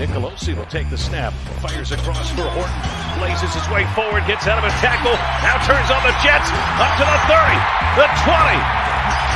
[0.00, 2.80] Nicolosi will take the snap, fires across for Horton,
[3.20, 5.12] blazes his way forward, gets out of a tackle,
[5.44, 6.48] now turns on the Jets,
[6.80, 7.36] up to the 30,
[8.00, 8.56] the 20,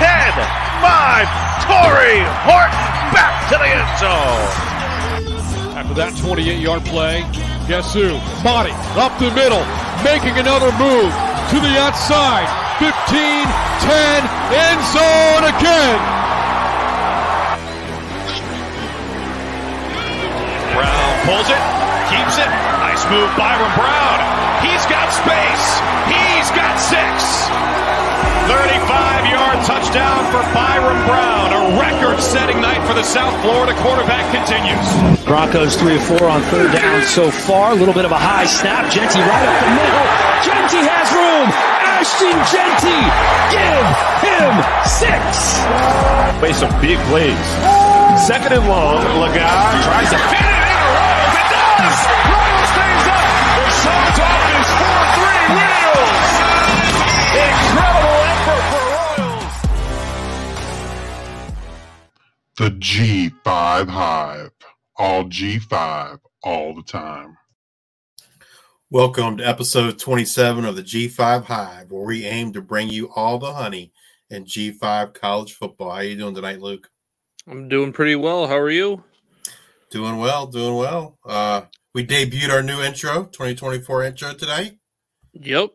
[0.00, 0.32] 10,
[0.80, 2.80] 5, Tory Horton
[3.12, 4.48] back to the end zone.
[5.76, 7.20] After that 28 yard play,
[7.68, 8.16] guess who?
[8.40, 9.68] Body up the middle,
[10.00, 11.12] making another move
[11.52, 12.48] to the outside.
[12.80, 16.13] 15, 10, end zone again.
[21.24, 21.62] Pulls it,
[22.12, 22.50] keeps it.
[22.84, 24.18] Nice move, Byron Brown.
[24.60, 25.66] He's got space.
[26.04, 27.48] He's got six.
[28.44, 31.48] 35 yard touchdown for Byron Brown.
[31.48, 35.24] A record setting night for the South Florida quarterback continues.
[35.24, 37.72] Broncos three or four on third down so far.
[37.72, 38.92] A little bit of a high snap.
[38.92, 40.06] Jeanty right up the middle.
[40.44, 41.48] Jeanty has room.
[42.04, 43.00] Ashton Jeanty,
[43.48, 43.88] give
[44.28, 44.52] him
[44.84, 45.56] six.
[46.36, 47.48] Play some big plays.
[48.26, 50.63] Second and long, Lagar tries to fit
[53.84, 56.16] show's off his 4-3 wheels.
[57.44, 59.56] Incredible effort for Royals.
[62.56, 64.52] The G5 Hive.
[64.96, 67.36] All G5 all the time.
[68.88, 73.38] Welcome to episode 27 of the G5 Hive, where we aim to bring you all
[73.38, 73.92] the honey
[74.30, 75.90] in G5 college football.
[75.90, 76.88] How you doing tonight, Luke?
[77.46, 78.46] I'm doing pretty well.
[78.46, 79.04] How are you?
[79.90, 81.18] Doing well, doing well.
[81.22, 81.62] Uh,
[81.94, 84.78] we debuted our new intro, 2024 intro today.
[85.32, 85.70] Yep.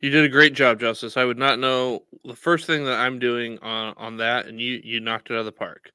[0.00, 1.16] You did a great job, Justice.
[1.16, 4.80] I would not know the first thing that I'm doing on on that, and you
[4.84, 5.90] you knocked it out of the park.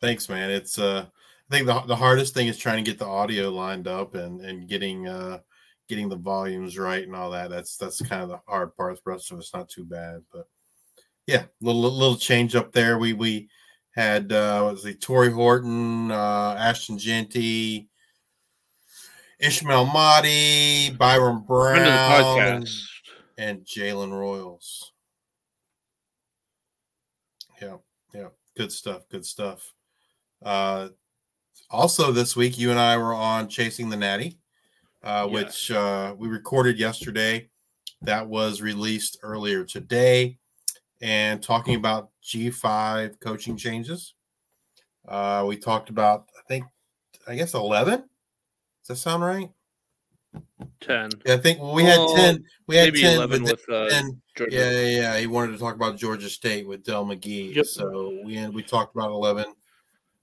[0.00, 0.50] Thanks, man.
[0.50, 1.06] It's uh,
[1.50, 4.40] I think the the hardest thing is trying to get the audio lined up and
[4.42, 5.38] and getting uh
[5.88, 7.50] getting the volumes right and all that.
[7.50, 8.94] That's that's kind of the hard part.
[9.02, 10.46] The rest of it's not too bad, but
[11.26, 12.98] yeah, little little change up there.
[12.98, 13.48] We we
[13.90, 17.87] had uh was it Tory Horton, uh Ashton Jeanty,
[19.40, 22.68] Ismail Mahdi, Byron Brown, and,
[23.36, 24.92] and Jalen Royals.
[27.62, 27.76] Yeah,
[28.12, 29.08] yeah, good stuff.
[29.08, 29.72] Good stuff.
[30.44, 30.88] Uh,
[31.70, 34.38] also, this week you and I were on Chasing the Natty,
[35.04, 35.32] uh, yes.
[35.32, 37.48] which uh, we recorded yesterday.
[38.02, 40.38] That was released earlier today,
[41.00, 44.14] and talking about G5 coaching changes.
[45.06, 46.64] Uh, we talked about, I think,
[47.26, 48.04] I guess 11
[48.88, 49.50] that sound right?
[50.80, 51.10] Ten.
[51.24, 52.44] Yeah, I think we had ten.
[52.66, 54.54] We had Maybe ten, eleven with uh, then Georgia.
[54.54, 55.18] yeah, yeah, yeah.
[55.18, 57.54] He wanted to talk about Georgia State with Dell McGee.
[57.54, 57.66] Yep.
[57.66, 59.46] So we we talked about 11,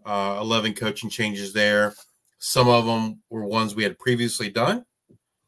[0.06, 1.94] uh, 11 coaching changes there.
[2.38, 4.86] Some of them were ones we had previously done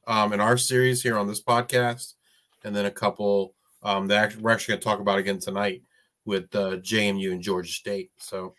[0.08, 2.14] um, in our series here on this podcast,
[2.64, 3.54] and then a couple
[3.84, 5.84] um, that we're actually going to talk about again tonight
[6.26, 8.12] with uh, JMU and Georgia State.
[8.18, 8.56] So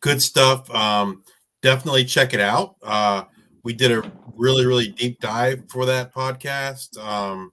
[0.00, 0.70] good stuff.
[0.74, 1.22] Um,
[1.62, 2.76] definitely check it out.
[2.82, 3.24] Uh,
[3.62, 6.98] we did a really really deep dive for that podcast.
[6.98, 7.52] Um,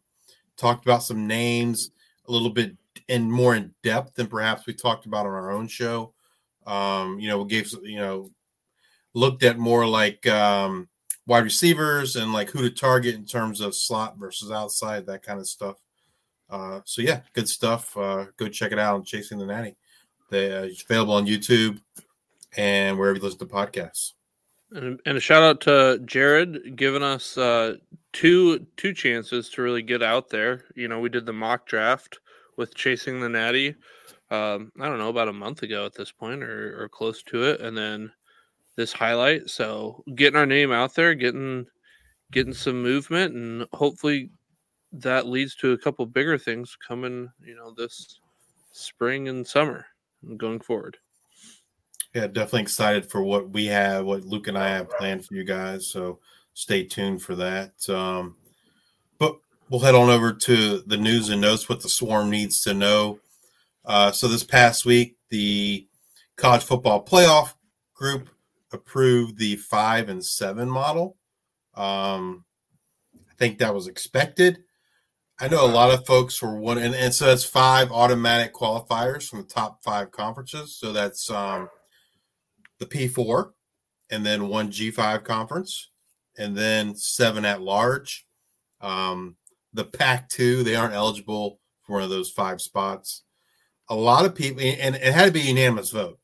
[0.57, 1.91] talked about some names
[2.28, 2.75] a little bit
[3.09, 6.13] and more in depth than perhaps we talked about on our own show.
[6.66, 8.31] Um, you know, we gave you know
[9.13, 10.88] looked at more like um,
[11.25, 15.39] wide receivers and like who to target in terms of slot versus outside, that kind
[15.39, 15.78] of stuff.
[16.50, 17.95] Uh, so yeah, good stuff.
[17.97, 19.75] Uh, go check it out on Chasing the Natty.
[20.29, 21.79] They, uh, it's available on YouTube
[22.57, 24.13] and wherever you listen to podcasts.
[24.72, 27.75] And, and a shout out to Jared giving us uh,
[28.12, 30.66] two two chances to really get out there.
[30.75, 32.19] You know, we did the mock draft
[32.57, 33.75] with chasing the natty.
[34.29, 37.44] Um, I don't know about a month ago at this point, or, or close to
[37.44, 38.12] it, and then
[38.75, 39.50] this highlight.
[39.50, 41.66] So getting our name out there, getting
[42.31, 44.31] getting some movement, and hopefully
[44.91, 47.29] that leads to a couple bigger things coming.
[47.41, 48.19] You know, this
[48.74, 49.85] spring and summer
[50.24, 50.97] and going forward.
[52.18, 55.44] Yeah, definitely excited for what we have, what Luke and I have planned for you
[55.44, 55.86] guys.
[55.86, 56.18] So
[56.56, 57.88] stay tuned for that.
[57.88, 58.38] Um,
[59.19, 59.38] but
[59.69, 63.19] we'll head on over to the news and notes what the swarm needs to know.
[63.86, 65.88] Uh, so this past week, the
[66.38, 67.54] college football playoff
[67.94, 68.30] group
[68.72, 71.18] approved the five and seven model.
[71.75, 72.46] Um,
[73.16, 74.63] I think that was expected.
[75.40, 79.30] I know a lot of folks were one, and, and so that's five automatic qualifiers
[79.30, 80.75] from the top five conferences.
[80.75, 81.70] So that's um,
[82.79, 83.51] the P4,
[84.09, 85.89] and then one G5 conference,
[86.38, 88.25] and then seven at large.
[88.81, 89.35] Um,
[89.74, 93.24] the Pac 2, they aren't eligible for one of those five spots.
[93.89, 96.19] A lot of people, and it had to be unanimous vote.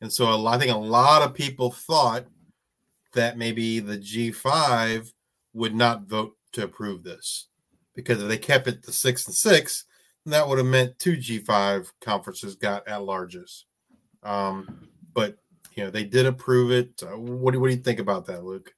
[0.00, 2.26] And so lot, I think a lot of people thought
[3.14, 5.12] that maybe the G5
[5.54, 7.48] would not vote to approve this
[7.94, 9.84] because if they kept it to six and six,
[10.26, 13.64] that would have meant two G5 conferences got at larges.
[14.22, 15.36] Um, but
[15.74, 17.02] you know they did approve it.
[17.02, 18.72] Uh, what do what do you think about that, Luke?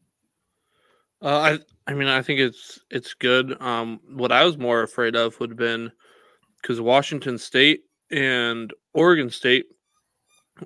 [1.23, 3.61] Uh, I I mean I think it's it's good.
[3.61, 5.91] Um, what I was more afraid of would have been
[6.61, 9.67] because Washington State and Oregon State,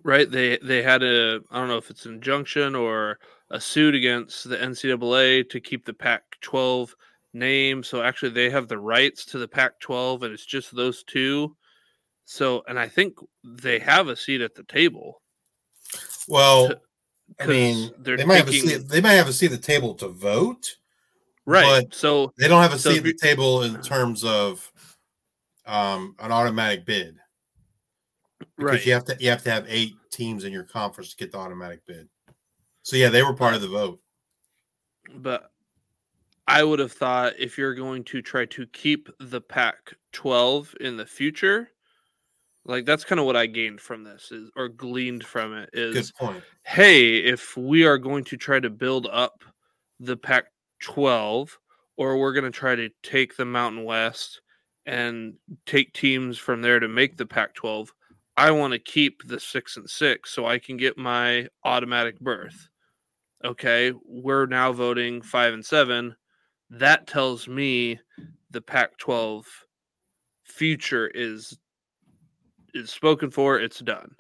[0.03, 0.31] right?
[0.31, 3.19] They they had a I don't know if it's an injunction or
[3.51, 6.91] a suit against the NCAA to keep the Pac-12
[7.33, 7.83] name.
[7.83, 11.57] So actually, they have the rights to the Pac-12, and it's just those two.
[12.25, 15.23] So, and I think they have a seat at the table.
[16.29, 16.73] Well,
[17.41, 18.89] I mean, they might have a seat.
[18.89, 20.77] They might have a seat at the table to vote,
[21.47, 21.85] right?
[21.85, 24.71] But so they don't have a so seat at the table in terms of
[25.67, 27.17] um, an automatic bid,
[28.57, 28.87] because right?
[28.87, 31.39] You have to you have to have eight teams in your conference to get the
[31.39, 32.09] automatic bid.
[32.83, 34.01] So yeah, they were part of the vote.
[35.15, 35.51] But
[36.47, 40.97] I would have thought if you're going to try to keep the Pac 12 in
[40.97, 41.71] the future,
[42.69, 46.13] like that's kind of what I gained from this is or gleaned from it is
[46.65, 49.43] hey, if we are going to try to build up
[49.99, 50.45] the Pac
[50.83, 51.59] 12
[51.97, 54.41] or we're going to try to take the Mountain West
[54.87, 55.35] and
[55.67, 57.93] take teams from there to make the Pac 12,
[58.37, 62.69] I want to keep the six and six so I can get my automatic berth.
[63.45, 66.15] Okay, we're now voting five and seven
[66.71, 67.99] that tells me
[68.51, 69.45] the Pac-12
[70.45, 71.59] future is
[72.75, 73.59] is spoken for.
[73.59, 74.15] It's done.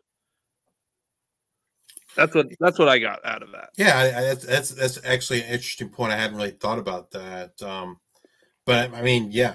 [2.16, 3.70] That's what that's what I got out of that.
[3.76, 6.12] Yeah, I, I, that's that's actually an interesting point.
[6.12, 7.60] I hadn't really thought about that.
[7.62, 7.98] Um,
[8.66, 9.54] but I mean, yeah,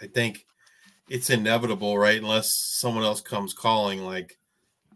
[0.00, 0.44] I think
[1.08, 2.20] it's inevitable, right?
[2.20, 4.36] Unless someone else comes calling, like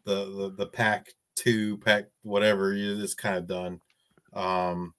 [0.04, 3.80] the the, the pack two, pack whatever, it's kind of done.
[4.32, 4.94] Um,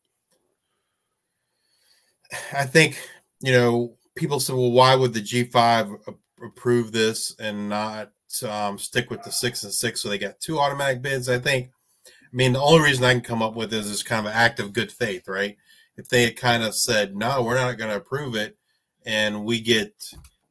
[2.54, 2.98] I think
[3.42, 6.00] you know people say, well, why would the G5
[6.44, 8.12] approve this and not
[8.48, 11.30] um, stick with the six and six so they got two automatic bids?
[11.30, 11.72] I think.
[12.08, 14.38] I mean, the only reason I can come up with is this kind of an
[14.38, 15.56] act of good faith, right?
[15.96, 18.58] If they had kind of said, no, we're not going to approve it,
[19.06, 19.94] and we get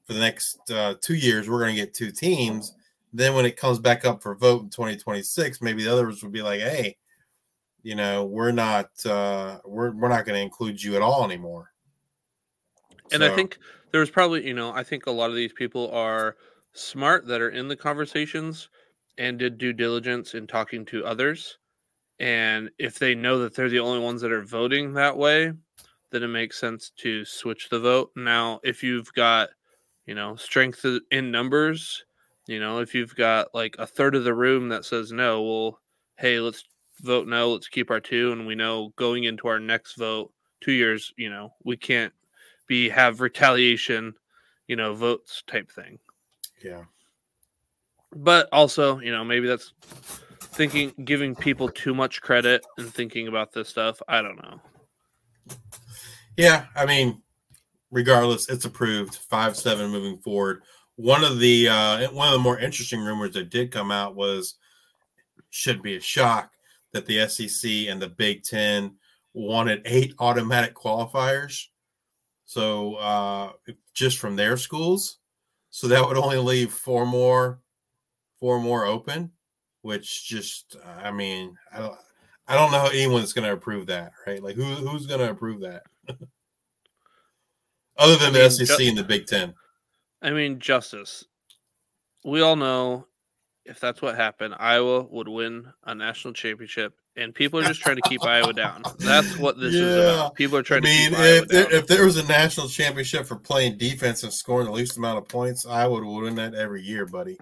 [0.06, 2.74] for the next uh, two years, we're going to get two teams.
[3.12, 6.42] Then when it comes back up for vote in 2026, maybe the others would be
[6.42, 6.96] like, hey,
[7.82, 11.70] you know, we're not uh, we're we're not going to include you at all anymore.
[13.12, 13.32] And so.
[13.32, 13.58] I think
[13.94, 16.34] there's probably, you know, I think a lot of these people are
[16.72, 18.68] smart that are in the conversations
[19.18, 21.58] and did due diligence in talking to others.
[22.18, 25.52] And if they know that they're the only ones that are voting that way,
[26.10, 28.10] then it makes sense to switch the vote.
[28.16, 29.50] Now, if you've got,
[30.06, 32.04] you know, strength in numbers,
[32.48, 35.80] you know, if you've got like a third of the room that says no, well,
[36.18, 36.64] hey, let's
[37.02, 38.32] vote no, let's keep our two.
[38.32, 42.12] And we know going into our next vote, two years, you know, we can't
[42.66, 44.14] be have retaliation,
[44.66, 45.98] you know, votes type thing.
[46.62, 46.84] Yeah.
[48.14, 49.72] But also, you know, maybe that's
[50.40, 54.00] thinking giving people too much credit and thinking about this stuff.
[54.08, 54.60] I don't know.
[56.36, 57.22] Yeah, I mean,
[57.90, 59.16] regardless, it's approved.
[59.16, 60.62] Five seven moving forward.
[60.96, 64.56] One of the uh, one of the more interesting rumors that did come out was
[65.50, 66.52] should be a shock
[66.92, 68.96] that the SEC and the Big Ten
[69.34, 71.66] wanted eight automatic qualifiers
[72.44, 73.52] so uh,
[73.94, 75.18] just from their schools,
[75.70, 77.60] so that would only leave four more,
[78.38, 79.32] four more open,
[79.82, 81.98] which just I mean I don't
[82.46, 84.42] I don't know how anyone's going to approve that, right?
[84.42, 85.82] Like who who's going to approve that?
[87.96, 89.54] Other than I mean, the SEC and the Big Ten.
[90.20, 91.24] I mean, justice.
[92.24, 93.06] We all know
[93.64, 97.96] if that's what happened, Iowa would win a national championship and people are just trying
[97.96, 98.82] to keep Iowa down.
[98.98, 99.80] That's what this yeah.
[99.82, 100.34] is about.
[100.34, 103.26] People are trying I mean, to keep if there, if there was a national championship
[103.26, 106.82] for playing defense and scoring the least amount of points, Iowa would win that every
[106.82, 107.38] year, buddy.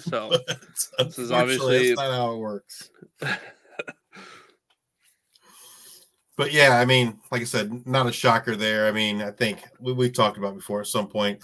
[0.00, 0.30] So
[0.98, 2.90] this is obviously that's not how it works.
[6.36, 8.86] but yeah, I mean, like I said, not a shocker there.
[8.86, 11.42] I mean, I think we, we talked about before at some point,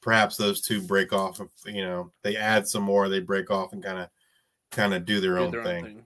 [0.00, 1.40] perhaps those two break off.
[1.66, 4.08] You know, they add some more, they break off and kind of
[4.70, 5.84] kind of do their, do own, their thing.
[5.84, 6.04] own thing.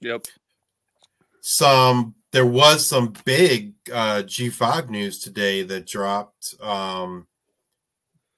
[0.00, 0.26] Yep.
[1.40, 6.54] Some there was some big uh, G5 news today that dropped.
[6.60, 7.26] Um,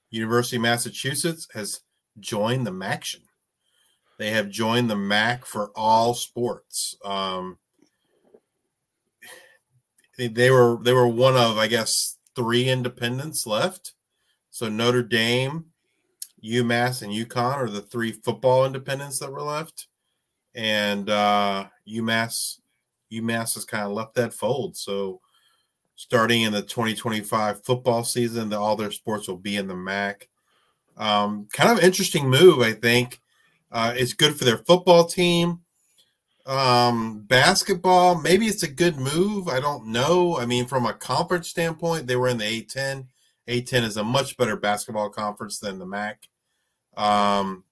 [0.09, 1.81] University of Massachusetts has
[2.19, 3.21] joined the MACtion.
[4.17, 6.95] They have joined the MAC for all sports.
[7.03, 7.57] Um,
[10.17, 13.93] they were they were one of I guess three independents left.
[14.57, 15.65] So Notre Dame,
[16.43, 19.85] UMass, and UConn are the three football independents that were left
[20.55, 22.57] and uh, UMass
[23.13, 24.75] UMass has kind of left that fold.
[24.75, 25.21] So
[25.95, 30.27] starting in the 2025 football season, the, all their sports will be in the MAC.
[30.97, 33.21] Um, kind of interesting move, I think.
[33.71, 35.59] Uh, it's good for their football team.
[36.47, 39.49] Um, basketball, maybe it's a good move.
[39.49, 40.35] I don't know.
[40.35, 43.05] I mean, from a conference standpoint, they were in the A10.
[43.47, 46.27] A10 is a much better basketball conference than the MAC.
[46.95, 47.63] Um,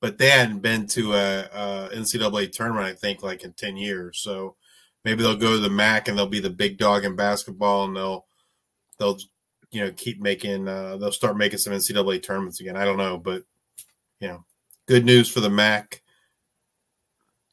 [0.00, 4.20] but they hadn't been to a, a NCAA tournament, I think, like in 10 years.
[4.20, 4.56] So
[5.04, 7.96] maybe they'll go to the MAC and they'll be the big dog in basketball and
[7.96, 8.26] they'll,
[8.98, 9.18] they'll,
[9.70, 12.76] you know, keep making, uh, they'll start making some NCAA tournaments again.
[12.76, 13.42] I don't know, but,
[14.20, 14.44] you know,
[14.86, 16.02] good news for the MAC.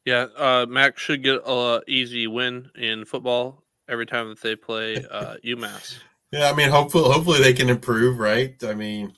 [0.04, 4.96] Yeah, uh, Mac should get a easy win in football every time that they play
[5.10, 5.96] uh, UMass.
[6.34, 8.56] Yeah, I mean, hopefully, hopefully they can improve, right?
[8.64, 9.14] I mean,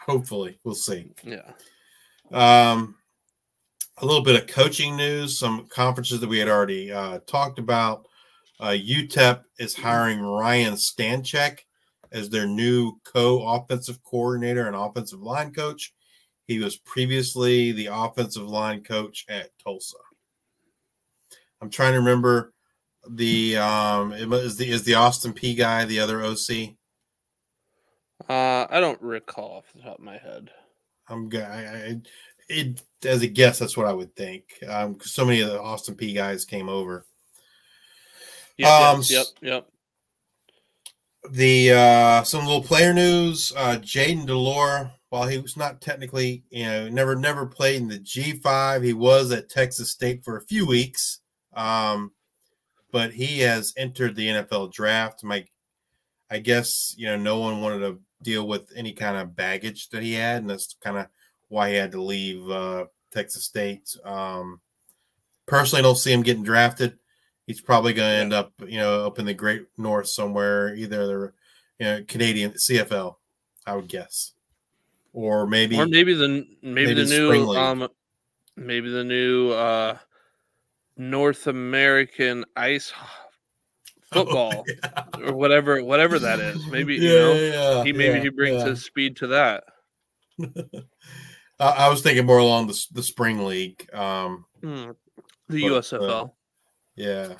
[0.00, 1.10] hopefully, we'll see.
[1.22, 1.42] Yeah.
[2.32, 2.94] Um,
[3.98, 8.08] a little bit of coaching news, some conferences that we had already uh, talked about.
[8.58, 11.58] Uh, UTEP is hiring Ryan Stanchek
[12.12, 15.92] as their new co-offensive coordinator and offensive line coach.
[16.46, 19.98] He was previously the offensive line coach at Tulsa.
[21.60, 22.51] I'm trying to remember
[23.08, 26.74] the um is the is the Austin Peay guy the other OC.
[28.28, 30.50] Uh, I don't recall off the top of my head.
[31.08, 31.44] I'm good.
[31.44, 32.00] I, I,
[32.48, 34.44] it as a guess, that's what I would think.
[34.68, 37.04] Um, so many of the Austin Peay guys came over.
[38.58, 39.68] Yep, Um, yep, yep.
[41.30, 43.52] The uh, some little player news.
[43.56, 47.98] Uh, Jaden Delore, while he was not technically, you know, never never played in the
[47.98, 51.20] G5, he was at Texas State for a few weeks.
[51.54, 52.12] Um,
[52.92, 55.24] but he has entered the NFL draft.
[55.24, 55.44] My,
[56.30, 60.02] I guess you know, no one wanted to deal with any kind of baggage that
[60.02, 61.06] he had, and that's kind of
[61.48, 63.96] why he had to leave uh, Texas State.
[64.04, 64.60] Um,
[65.46, 66.98] personally, don't see him getting drafted.
[67.46, 71.06] He's probably going to end up, you know, up in the Great North somewhere, either
[71.06, 71.32] the
[71.78, 73.16] you know, Canadian CFL,
[73.66, 74.32] I would guess,
[75.12, 76.28] or maybe or maybe the
[76.62, 77.88] maybe maybe, the new um
[78.56, 79.98] maybe the new uh
[80.96, 82.92] North American ice
[84.12, 84.64] football
[85.24, 86.66] or whatever whatever that is.
[86.70, 88.68] Maybe you know yeah, he maybe yeah, he brings yeah.
[88.68, 89.64] his speed to that.
[91.60, 93.88] I, was thinking more along the the spring league.
[93.94, 94.90] Um, Hmm.
[95.48, 96.32] The But, uh, USFL.
[96.96, 97.34] yeah.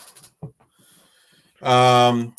[1.63, 2.35] Um,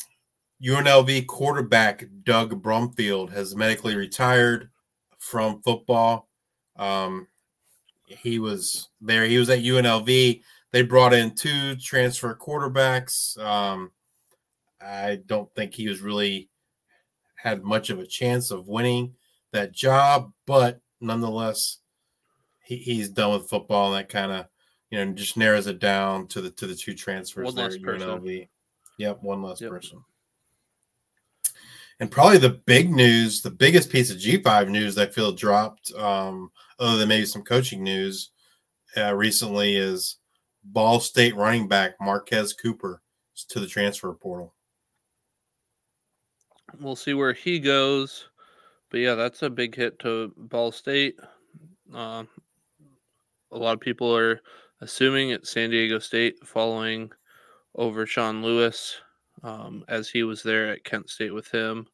[0.62, 4.70] UNLV quarterback Doug Brumfield has medically retired
[5.18, 6.28] from football.
[6.76, 7.28] Um,
[8.06, 9.24] he was there.
[9.24, 10.42] He was at UNLV.
[10.74, 13.38] They brought in two transfer quarterbacks.
[13.38, 13.92] Um,
[14.80, 16.50] I don't think he was really
[17.36, 19.14] had much of a chance of winning
[19.52, 21.78] that job, but nonetheless,
[22.64, 24.46] he, he's done with football, and that kind of
[24.90, 27.76] you know just narrows it down to the to the two transfers One there less
[27.76, 28.08] at person.
[28.08, 28.48] UNLV.
[28.98, 29.70] Yep, one less Yep.
[29.70, 30.04] person.
[32.00, 35.92] And probably the big news, the biggest piece of G5 news that I feel dropped,
[35.92, 36.50] um,
[36.80, 38.32] other than maybe some coaching news
[38.96, 40.18] uh, recently, is
[40.64, 43.02] Ball State running back Marquez Cooper
[43.48, 44.54] to the transfer portal.
[46.80, 48.28] We'll see where he goes.
[48.90, 51.18] But yeah, that's a big hit to Ball State.
[51.92, 52.28] Um,
[53.50, 54.40] a lot of people are
[54.80, 57.10] assuming it's San Diego State following
[57.74, 58.96] over Sean Lewis
[59.42, 61.86] um, as he was there at Kent State with him.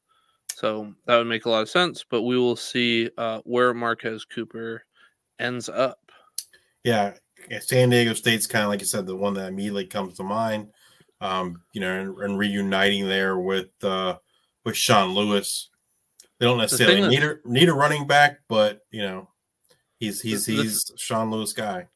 [0.55, 2.05] So that would make a lot of sense.
[2.09, 4.85] But we will see uh, where Marquez Cooper
[5.39, 5.99] ends up.
[6.85, 7.15] Yeah,
[7.61, 10.69] San Diego State's kind of like you said, the one that immediately comes to mind.
[11.21, 14.17] Um, you know, and, and reuniting there with uh,
[14.65, 15.69] with Sean Lewis.
[16.39, 19.29] They don't necessarily thing need a need a running back, but you know,
[19.99, 21.87] he's he's The- the- he's Sean Lewis guy.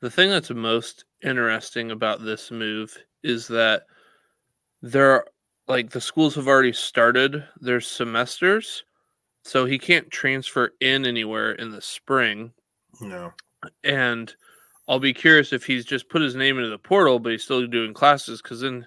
[0.00, 3.86] The thing that's most interesting about this move is that
[4.82, 5.26] there are
[5.68, 8.84] like the schools have already started their semesters,
[9.44, 12.52] so he can't transfer in anywhere in the spring.
[13.00, 13.32] You know,
[13.84, 14.34] And
[14.88, 17.66] I'll be curious if he's just put his name into the portal, but he's still
[17.66, 18.42] doing classes.
[18.42, 18.86] Because then,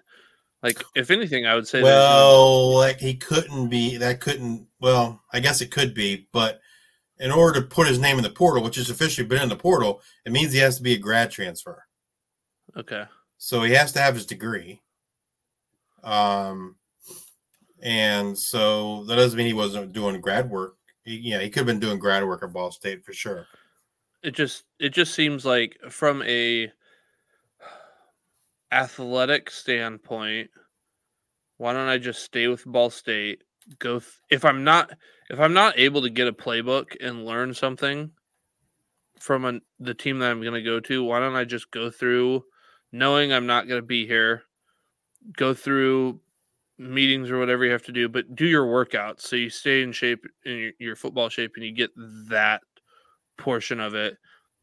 [0.62, 3.98] like, if anything, I would say, well, like he couldn't be.
[3.98, 4.68] That couldn't.
[4.80, 6.60] Well, I guess it could be, but
[7.20, 9.56] in order to put his name in the portal, which has officially been in the
[9.56, 11.86] portal, it means he has to be a grad transfer.
[12.75, 13.06] okay,
[13.38, 14.82] So he has to have his degree.
[16.04, 16.75] Um,
[17.82, 20.75] and so that doesn't mean he wasn't doing grad work.
[21.04, 23.48] He, yeah, he could have been doing grad work at Ball State for sure.
[24.25, 26.72] It just it just seems like from a
[28.72, 30.50] athletic standpoint
[31.58, 33.44] why don't i just stay with ball state
[33.77, 34.91] go th- if i'm not
[35.29, 38.10] if i'm not able to get a playbook and learn something
[39.20, 41.91] from a, the team that i'm going to go to why don't i just go
[41.91, 42.44] through
[42.91, 44.41] knowing i'm not going to be here
[45.38, 46.20] go through
[46.79, 49.91] meetings or whatever you have to do but do your workouts so you stay in
[49.91, 52.62] shape in your, your football shape and you get that
[53.38, 54.18] portion of it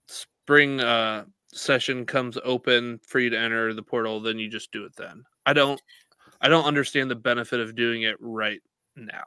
[0.06, 4.84] spring uh, session comes open for you to enter the portal, then you just do
[4.84, 5.24] it then.
[5.46, 5.80] I don't
[6.40, 8.60] I don't understand the benefit of doing it right
[8.96, 9.24] now.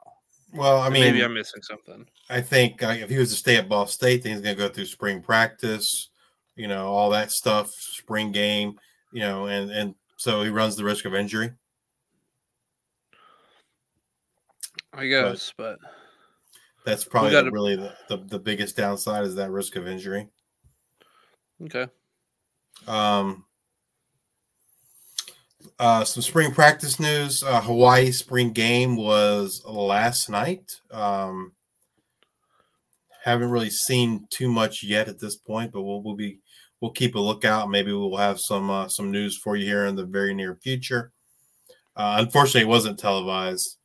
[0.52, 2.06] Well, I mean, maybe I'm missing something.
[2.30, 4.62] I think uh, if he was to stay at Ball State, then he's going to
[4.62, 6.10] go through spring practice,
[6.54, 8.78] you know, all that stuff, spring game,
[9.12, 11.52] you know, and and so he runs the risk of injury.
[14.92, 15.90] I guess, but, but
[16.86, 20.28] that's probably gotta, really the, the, the biggest downside is that risk of injury.
[21.62, 21.88] Okay.
[22.88, 23.44] Um.
[25.78, 27.42] Uh, some spring practice news.
[27.42, 30.80] Uh, Hawaii spring game was last night.
[30.90, 31.52] Um,
[33.24, 36.38] haven't really seen too much yet at this point, but we'll, we'll be
[36.80, 37.68] we'll keep a lookout.
[37.68, 41.12] Maybe we'll have some uh, some news for you here in the very near future.
[41.96, 43.76] Uh, unfortunately, it wasn't televised.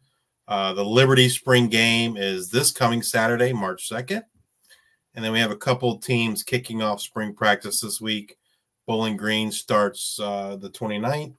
[0.48, 4.24] Uh, the Liberty Spring Game is this coming Saturday, March second,
[5.16, 8.38] and then we have a couple teams kicking off spring practice this week.
[8.88, 11.36] Bowling Green starts uh, the 29th,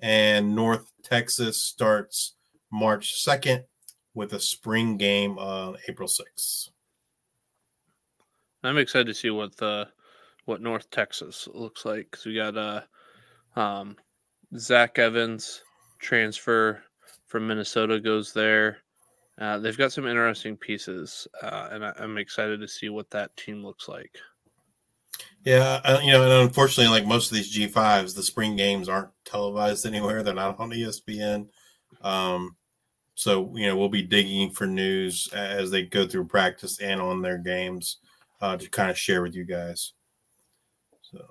[0.00, 2.34] and North Texas starts
[2.70, 3.64] March 2nd
[4.14, 6.70] with a spring game on April 6th.
[8.64, 9.88] I'm excited to see what the
[10.44, 12.80] what North Texas looks like because we got uh,
[13.56, 13.96] um,
[14.56, 15.62] Zach Evans
[15.98, 16.82] transfer
[17.32, 18.76] from Minnesota goes there.
[19.40, 23.34] Uh, they've got some interesting pieces, uh, and I, am excited to see what that
[23.38, 24.14] team looks like.
[25.42, 29.86] Yeah, you know, and unfortunately, like most of these G5s, the spring games aren't televised
[29.86, 30.22] anywhere.
[30.22, 31.48] They're not on ESPN.
[32.02, 32.54] Um,
[33.14, 37.22] so, you know, we'll be digging for news as they go through practice and on
[37.22, 37.96] their games
[38.42, 39.94] uh, to kind of share with you guys.
[41.00, 41.24] So,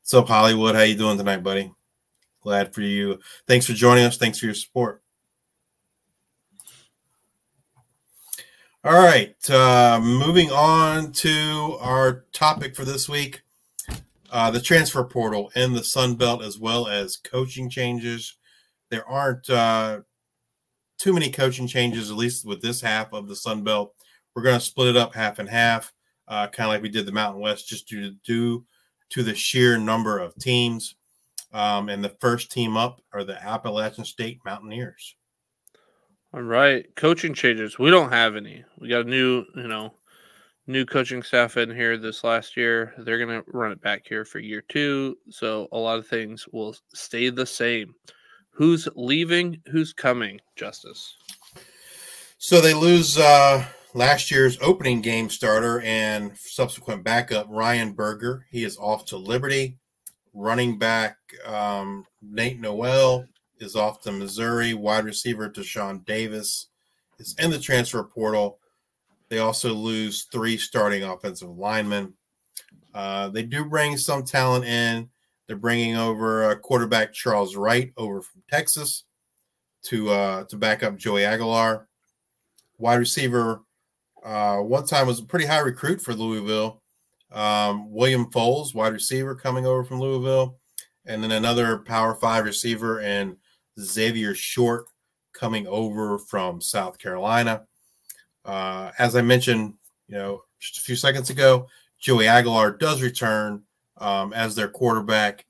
[0.00, 0.74] what's up, Hollywood?
[0.74, 1.72] How you doing tonight, buddy?
[2.42, 3.18] Glad for you.
[3.46, 4.16] Thanks for joining us.
[4.16, 5.02] Thanks for your support.
[8.84, 13.42] All right, uh, moving on to our topic for this week
[14.32, 18.36] uh, the transfer portal in the Sun Belt, as well as coaching changes.
[18.90, 20.00] There aren't uh,
[20.98, 23.94] too many coaching changes, at least with this half of the Sun Belt.
[24.34, 25.92] We're going to split it up half and half,
[26.26, 28.64] uh, kind of like we did the Mountain West, just due to, due
[29.10, 30.94] to the sheer number of teams.
[31.52, 35.16] Um, and the first team up are the Appalachian State Mountaineers.
[36.34, 37.78] All right, coaching changes.
[37.78, 38.64] We don't have any.
[38.78, 39.92] We got a new, you know,
[40.66, 42.94] new coaching staff in here this last year.
[42.98, 46.74] They're gonna run it back here for year two, so a lot of things will
[46.94, 47.94] stay the same.
[48.50, 49.60] Who's leaving?
[49.70, 50.40] Who's coming?
[50.56, 51.16] Justice.
[52.38, 58.46] So they lose uh, last year's opening game starter and subsequent backup Ryan Burger.
[58.50, 59.78] He is off to Liberty.
[60.34, 61.16] Running back
[61.46, 63.26] um, Nate Noel
[63.58, 64.74] is off to Missouri.
[64.74, 66.68] Wide receiver Deshaun Davis
[67.18, 68.58] is in the transfer portal.
[69.28, 72.14] They also lose three starting offensive linemen.
[72.94, 75.08] Uh, they do bring some talent in.
[75.46, 79.04] They're bringing over uh, quarterback Charles Wright over from Texas
[79.84, 81.88] to uh, to back up Joey Aguilar.
[82.78, 83.62] Wide receiver,
[84.24, 86.81] uh, one time was a pretty high recruit for Louisville.
[87.32, 90.58] Um, William Foles, wide receiver, coming over from Louisville,
[91.06, 93.36] and then another Power Five receiver and
[93.80, 94.86] Xavier Short
[95.32, 97.64] coming over from South Carolina.
[98.44, 99.74] Uh, as I mentioned,
[100.08, 101.66] you know, just a few seconds ago,
[101.98, 103.62] Joey Aguilar does return
[103.98, 105.46] um, as their quarterback.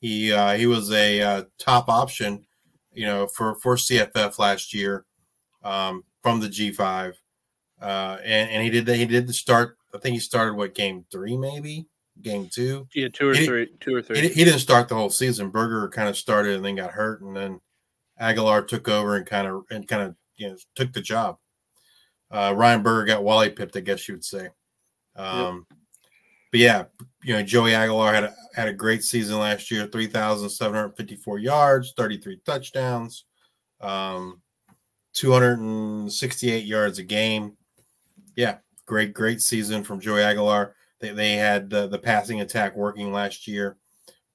[0.00, 2.46] He uh, he was a uh, top option,
[2.92, 5.04] you know, for for CFF last year
[5.64, 7.14] um, from the G5,
[7.82, 9.77] uh, and and he did he did the start.
[9.94, 11.86] I think he started what game three maybe
[12.22, 12.88] game two.
[12.94, 14.20] Yeah, two or he, three, two or three.
[14.20, 15.50] He, he, didn't start the whole season.
[15.50, 17.60] Burger kind of started and then got hurt, and then
[18.18, 21.38] Aguilar took over and kind of and kind of you know took the job.
[22.30, 24.48] Uh, Ryan Burger got Wally pipped, I guess you would say.
[25.16, 25.78] Um, yep.
[26.50, 26.84] But yeah,
[27.22, 30.74] you know Joey Aguilar had a, had a great season last year: three thousand seven
[30.74, 33.24] hundred fifty-four yards, thirty-three touchdowns,
[33.80, 34.40] um,
[35.12, 37.56] two hundred and sixty-eight yards a game.
[38.34, 40.74] Yeah, great, great season from Joey Aguilar.
[40.98, 43.76] They, they had the, passing attack working last year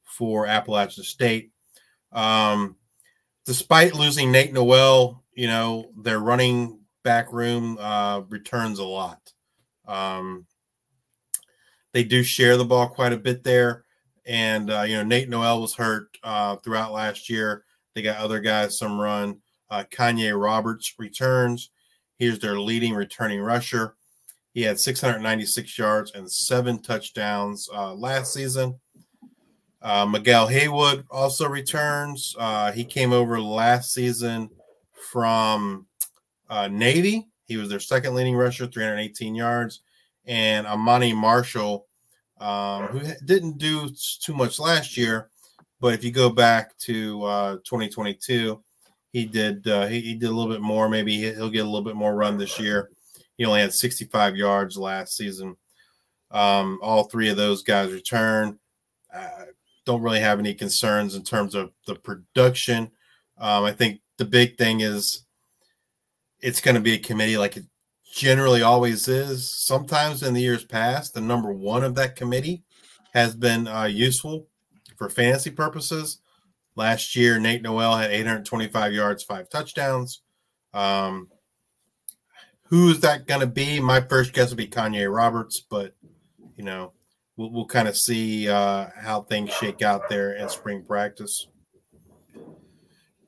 [0.03, 1.51] for Appalachian State.
[2.11, 2.77] Um,
[3.45, 9.33] despite losing Nate Noel, you know, their running back room uh, returns a lot.
[9.87, 10.45] Um,
[11.91, 13.83] they do share the ball quite a bit there.
[14.25, 17.65] And, uh, you know, Nate Noel was hurt uh, throughout last year.
[17.95, 19.39] They got other guys some run.
[19.69, 21.71] Uh, Kanye Roberts returns.
[22.17, 23.95] He's their leading returning rusher.
[24.53, 28.79] He had 696 yards and seven touchdowns uh, last season.
[29.81, 32.35] Uh, Miguel Haywood also returns.
[32.37, 34.49] Uh, he came over last season
[35.11, 35.85] from
[36.49, 37.27] uh, Navy.
[37.45, 39.81] He was their second leading rusher, 318 yards.
[40.25, 41.87] And Amani Marshall
[42.43, 43.89] um, who didn't do
[44.21, 45.29] too much last year,
[45.79, 48.61] but if you go back to uh, 2022,
[49.13, 50.89] he did uh, he, he, did a little bit more.
[50.89, 52.89] Maybe he'll get a little bit more run this year.
[53.37, 55.55] He only had 65 yards last season.
[56.31, 58.59] Um, all three of those guys return.
[59.13, 59.45] Uh,
[59.85, 62.91] don't really have any concerns in terms of the production.
[63.37, 65.25] Um, I think the big thing is
[66.39, 67.65] it's going to be a committee like it
[68.13, 69.49] generally always is.
[69.49, 72.63] Sometimes in the years past, the number one of that committee
[73.13, 74.47] has been uh, useful
[74.97, 76.19] for fantasy purposes.
[76.75, 80.21] Last year, Nate Noel had 825 yards, five touchdowns.
[80.73, 81.29] Um,
[82.65, 83.79] who's that going to be?
[83.79, 85.95] My first guess would be Kanye Roberts, but
[86.57, 86.93] you know,
[87.37, 91.47] we'll, we'll kind of see uh, how things shake out there in spring practice.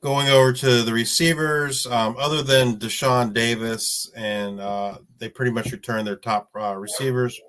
[0.00, 5.72] Going over to the receivers, um, other than Deshaun Davis, and uh, they pretty much
[5.72, 7.40] returned their top uh, receivers.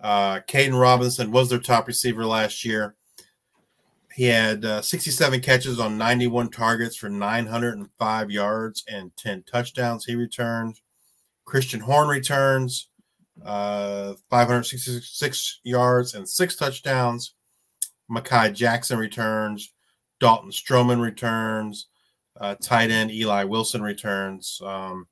[0.00, 2.94] Uh, Kaedin Robinson was their top receiver last year.
[4.18, 10.04] He had uh, 67 catches on 91 targets for 905 yards and 10 touchdowns.
[10.04, 10.80] He returned.
[11.44, 12.88] Christian Horn returns
[13.44, 17.34] uh, 566 yards and six touchdowns.
[18.10, 19.72] Makai Jackson returns.
[20.18, 21.86] Dalton Stroman returns.
[22.40, 24.60] Uh, tight end Eli Wilson returns.
[24.64, 25.06] Um,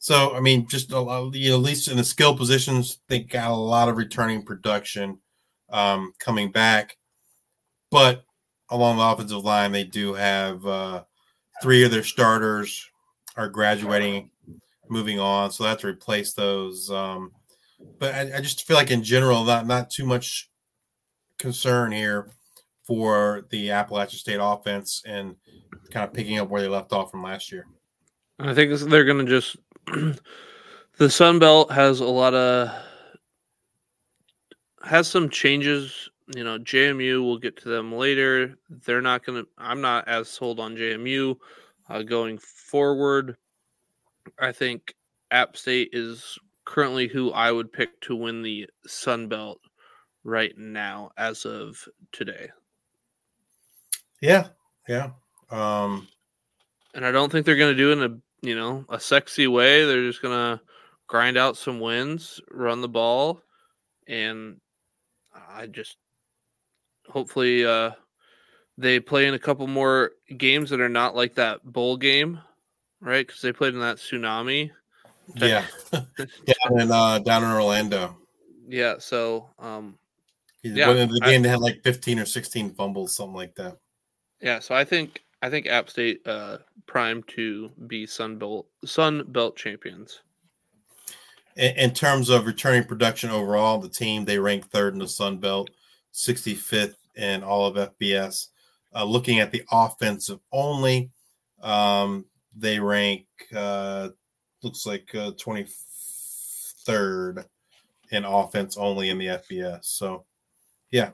[0.00, 3.20] so, I mean, just a lot, you know, at least in the skill positions, they
[3.20, 5.20] got a lot of returning production
[5.70, 6.96] um, coming back.
[7.88, 8.24] But
[8.70, 11.04] along the offensive line, they do have uh,
[11.62, 12.88] three of their starters
[13.36, 14.30] are graduating,
[14.88, 15.50] moving on.
[15.50, 16.90] So that's replace those.
[16.90, 17.32] Um,
[17.98, 20.50] but I, I, just feel like in general, not not too much
[21.38, 22.30] concern here
[22.84, 25.36] for the Appalachian State offense and
[25.90, 27.66] kind of picking up where they left off from last year.
[28.38, 29.56] I think they're going to just
[30.98, 32.70] the Sun Belt has a lot of
[34.84, 36.08] has some changes.
[36.34, 37.24] You know, JMU.
[37.24, 38.56] We'll get to them later.
[38.84, 39.48] They're not going to.
[39.58, 41.36] I'm not as sold on JMU
[41.88, 43.36] uh, going forward.
[44.38, 44.94] I think
[45.30, 49.60] App State is currently who I would pick to win the Sun Belt
[50.24, 52.50] right now as of today.
[54.20, 54.48] Yeah,
[54.88, 55.10] yeah.
[55.50, 56.08] Um
[56.94, 59.46] and I don't think they're going to do it in a, you know, a sexy
[59.46, 59.84] way.
[59.86, 60.62] They're just going to
[61.06, 63.42] grind out some wins, run the ball
[64.06, 64.60] and
[65.34, 65.96] I just
[67.08, 67.90] hopefully uh
[68.78, 72.40] they play in a couple more games that are not like that bowl game,
[73.00, 73.26] right?
[73.28, 74.70] Cuz they played in that tsunami
[75.36, 75.64] yeah,
[76.46, 78.16] yeah, and uh, down in Orlando.
[78.68, 79.98] Yeah, so um,
[80.62, 83.78] yeah, the game I, they had like fifteen or sixteen fumbles, something like that.
[84.40, 89.24] Yeah, so I think I think App State uh, primed to be Sun Belt Sun
[89.28, 90.20] Belt champions.
[91.56, 95.38] In, in terms of returning production overall, the team they rank third in the Sun
[95.38, 95.70] Belt,
[96.12, 98.48] sixty fifth in all of FBS.
[98.94, 101.10] Uh, looking at the offensive only,
[101.62, 104.10] um, they rank uh,
[104.62, 107.44] looks like uh, 23rd
[108.10, 109.84] in offense only in the FBS.
[109.84, 110.24] So,
[110.90, 111.10] yeah,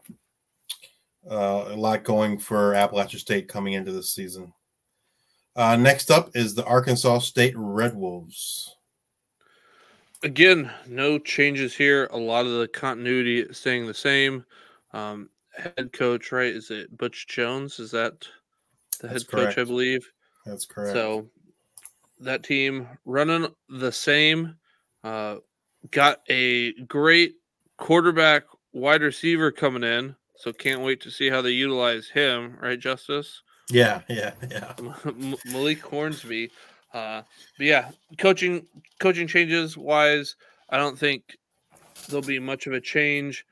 [1.31, 4.53] uh, a lot going for Appalachian State coming into this season.
[5.57, 8.75] Uh, next up is the Arkansas State Red Wolves.
[10.23, 12.09] Again, no changes here.
[12.11, 14.45] A lot of the continuity staying the same.
[14.93, 16.55] Um, head coach, right?
[16.55, 17.79] Is it Butch Jones?
[17.79, 18.27] Is that
[19.01, 19.57] the That's head correct.
[19.57, 19.59] coach?
[19.59, 20.11] I believe.
[20.47, 20.93] That's correct.
[20.93, 21.29] So
[22.21, 24.57] that team running the same.
[25.05, 25.37] Uh,
[25.91, 27.37] got a great
[27.77, 30.15] quarterback wide receiver coming in.
[30.37, 33.43] So can't wait to see how they utilize him, right, Justice?
[33.71, 34.75] Yeah, yeah, yeah.
[35.45, 36.51] Malik Hornsby.
[36.95, 37.23] Uh,
[37.59, 38.67] but yeah, coaching
[38.99, 40.37] coaching changes wise,
[40.71, 41.37] I don't think
[42.09, 43.45] there'll be much of a change.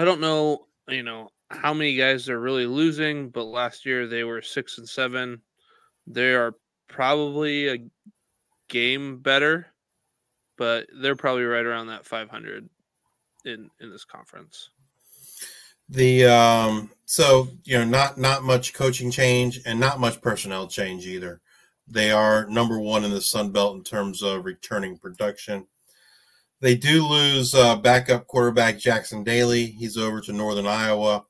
[0.00, 4.24] I don't know, you know, how many guys they're really losing, but last year they
[4.24, 5.42] were six and seven.
[6.06, 6.54] They are
[6.88, 7.84] probably a
[8.70, 9.66] game better,
[10.56, 12.66] but they're probably right around that 500
[13.44, 14.70] in in this conference.
[15.90, 21.06] The um so you know not not much coaching change and not much personnel change
[21.06, 21.42] either.
[21.86, 25.66] They are number one in the Sun Belt in terms of returning production.
[26.60, 29.66] They do lose uh, backup quarterback Jackson Daly.
[29.66, 31.24] He's over to Northern Iowa.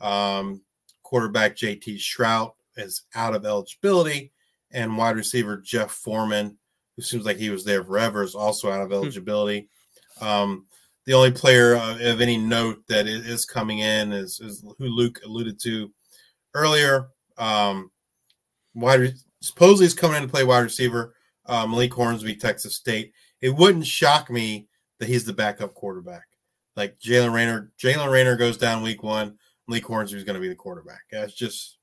[0.00, 0.60] Um,
[1.02, 4.32] quarterback JT Shrout is out of eligibility
[4.72, 6.58] and wide receiver Jeff Foreman,
[6.96, 8.94] who seems like he was there forever, is also out of hmm.
[8.94, 9.68] eligibility.
[10.20, 10.66] Um,
[11.06, 15.20] the only player uh, of any note that is coming in is, is who Luke
[15.24, 15.90] alluded to
[16.54, 17.08] earlier.
[17.38, 17.90] Um,
[18.74, 21.14] wide supposedly he's coming in to play wide receiver.
[21.46, 23.12] Uh, Malik Hornsby, Texas State.
[23.46, 24.66] It wouldn't shock me
[24.98, 26.26] that he's the backup quarterback.
[26.74, 29.38] Like Jaylen Raynor, Jaylen Raynor goes down week one.
[29.68, 31.02] Lee Hornsby is going to be the quarterback.
[31.12, 31.78] That's just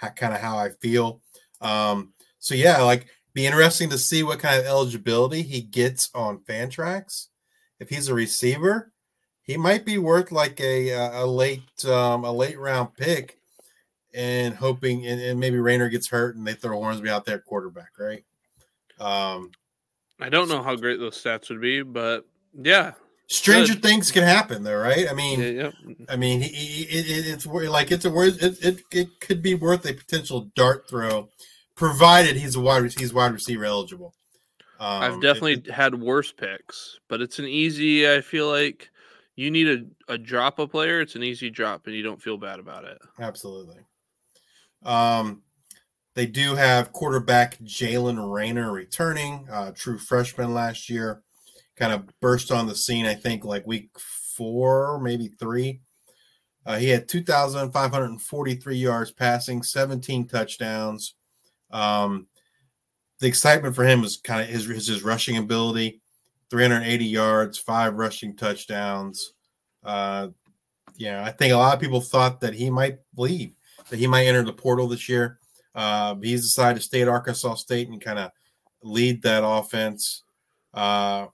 [0.00, 1.20] kind of how I feel.
[1.60, 6.40] Um, so yeah, like be interesting to see what kind of eligibility he gets on
[6.40, 7.28] Fantrax.
[7.78, 8.90] If he's a receiver,
[9.42, 13.38] he might be worth like a a late um, a late round pick,
[14.12, 17.92] and hoping and, and maybe Raynor gets hurt and they throw Hornsby out there quarterback,
[17.96, 18.24] right?
[18.98, 19.52] Um,
[20.20, 22.92] I don't know how great those stats would be, but yeah,
[23.28, 23.82] stranger good.
[23.82, 25.06] things can happen though right?
[25.10, 25.94] I mean, yeah, yeah.
[26.08, 28.36] I mean, he, it, it's like it's a word.
[28.40, 31.28] It, it, it could be worth a potential dart throw,
[31.74, 34.14] provided he's a wide he's wide receiver eligible.
[34.78, 38.10] Um, I've definitely it, had worse picks, but it's an easy.
[38.10, 38.90] I feel like
[39.34, 41.00] you need a, a drop a player.
[41.00, 42.98] It's an easy drop, and you don't feel bad about it.
[43.20, 43.78] Absolutely.
[44.84, 45.42] Um,
[46.16, 51.22] they do have quarterback Jaylen Raynor returning, uh, true freshman last year
[51.76, 53.90] kind of burst on the scene, I think, like week
[54.34, 55.80] four, maybe three.
[56.64, 61.14] Uh, he had 2,543 yards passing, 17 touchdowns.
[61.70, 62.26] Um,
[63.20, 66.00] the excitement for him was kind of his, his, his rushing ability
[66.50, 69.34] 380 yards, five rushing touchdowns.
[69.84, 70.28] Uh,
[70.96, 73.52] yeah, I think a lot of people thought that he might leave,
[73.90, 75.38] that he might enter the portal this year.
[75.76, 78.32] Uh, he's decided to stay at Arkansas State and kind of
[78.82, 80.24] lead that offense.
[80.72, 81.26] Uh,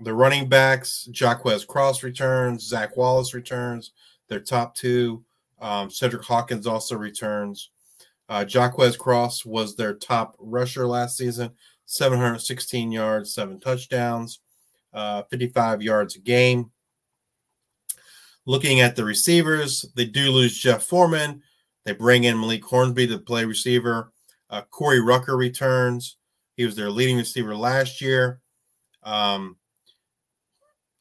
[0.00, 3.92] the running backs, Jaquez Cross returns, Zach Wallace returns,
[4.28, 5.22] their top two.
[5.60, 7.70] Um, Cedric Hawkins also returns.
[8.28, 8.44] Uh,
[8.98, 11.50] Cross was their top rusher last season,
[11.84, 14.40] 716 yards, seven touchdowns,
[14.94, 16.70] uh, 55 yards a game.
[18.46, 21.42] Looking at the receivers, they do lose Jeff Foreman.
[21.84, 24.12] They bring in Malik Hornsby to play receiver.
[24.50, 26.16] Uh, Corey Rucker returns.
[26.56, 28.40] He was their leading receiver last year.
[29.02, 29.56] Um,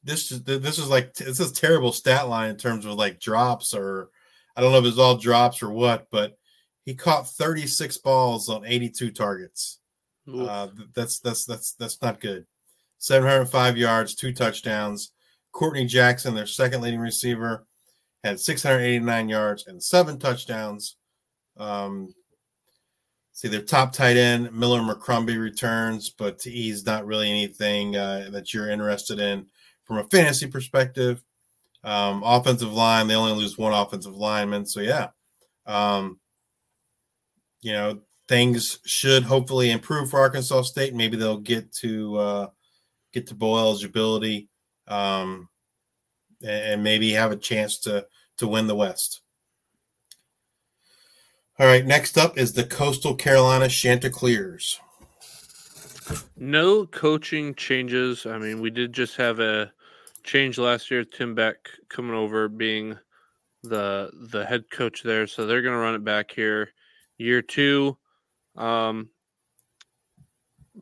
[0.03, 3.73] this is this is like this is terrible stat line in terms of like drops
[3.73, 4.09] or
[4.55, 6.37] I don't know if it's all drops or what, but
[6.83, 9.79] he caught 36 balls on 82 targets.
[10.31, 12.45] Uh, that's that's that's that's not good.
[12.99, 15.11] 705 yards, two touchdowns.
[15.51, 17.65] Courtney Jackson, their second leading receiver,
[18.23, 20.97] had 689 yards and seven touchdowns.
[21.57, 22.13] Um,
[23.33, 28.53] see their top tight end Miller McCrumbie returns, but he's not really anything uh, that
[28.53, 29.47] you're interested in
[29.85, 31.21] from a fantasy perspective.
[31.83, 34.65] Um, offensive line, they only lose one offensive lineman.
[34.65, 35.09] So, yeah,
[35.65, 36.19] um,
[37.61, 40.93] you know, things should hopefully improve for Arkansas State.
[40.93, 42.47] Maybe they'll get to uh,
[43.11, 44.49] get to bowl eligibility
[44.87, 45.49] um,
[46.43, 48.05] and maybe have a chance to
[48.37, 49.21] to win the West.
[51.59, 54.79] All right, next up is the Coastal Carolina Chanticleers.
[56.35, 58.25] No coaching changes.
[58.25, 59.71] I mean, we did just have a
[60.23, 61.03] change last year.
[61.03, 62.97] Tim Beck coming over being
[63.61, 66.69] the the head coach there, so they're going to run it back here.
[67.17, 67.97] Year two,
[68.57, 69.09] um,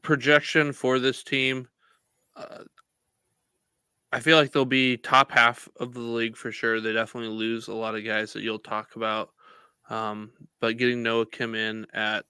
[0.02, 1.68] projection for this team.
[2.36, 2.64] Uh,
[4.12, 6.82] I feel like they'll be top half of the league for sure.
[6.82, 9.30] They definitely lose a lot of guys that you'll talk about,
[9.90, 12.26] um, but getting Noah Kim in at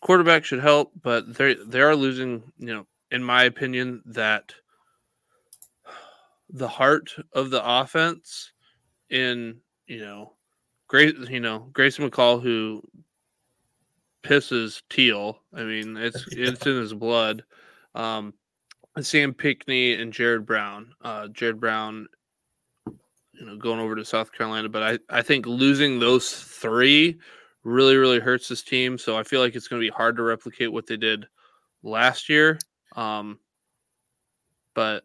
[0.00, 0.92] quarterback should help.
[1.02, 2.42] But they they are losing.
[2.58, 4.54] You know, in my opinion, that
[6.50, 8.52] the heart of the offense
[9.10, 10.32] in you know
[10.88, 12.82] great you know Grayson McCall who
[14.22, 15.38] pisses teal.
[15.54, 17.44] I mean it's it's in his blood.
[17.94, 18.34] Um
[19.00, 20.94] Sam Pinckney and Jared Brown.
[21.02, 22.06] Uh Jared Brown
[22.86, 27.18] you know going over to South Carolina, but I I think losing those three
[27.64, 28.98] really really hurts this team.
[28.98, 31.26] So I feel like it's going to be hard to replicate what they did
[31.82, 32.58] last year.
[32.96, 33.38] Um
[34.74, 35.04] but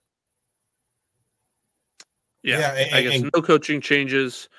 [2.44, 4.50] yeah, yeah and, I guess and, no coaching changes.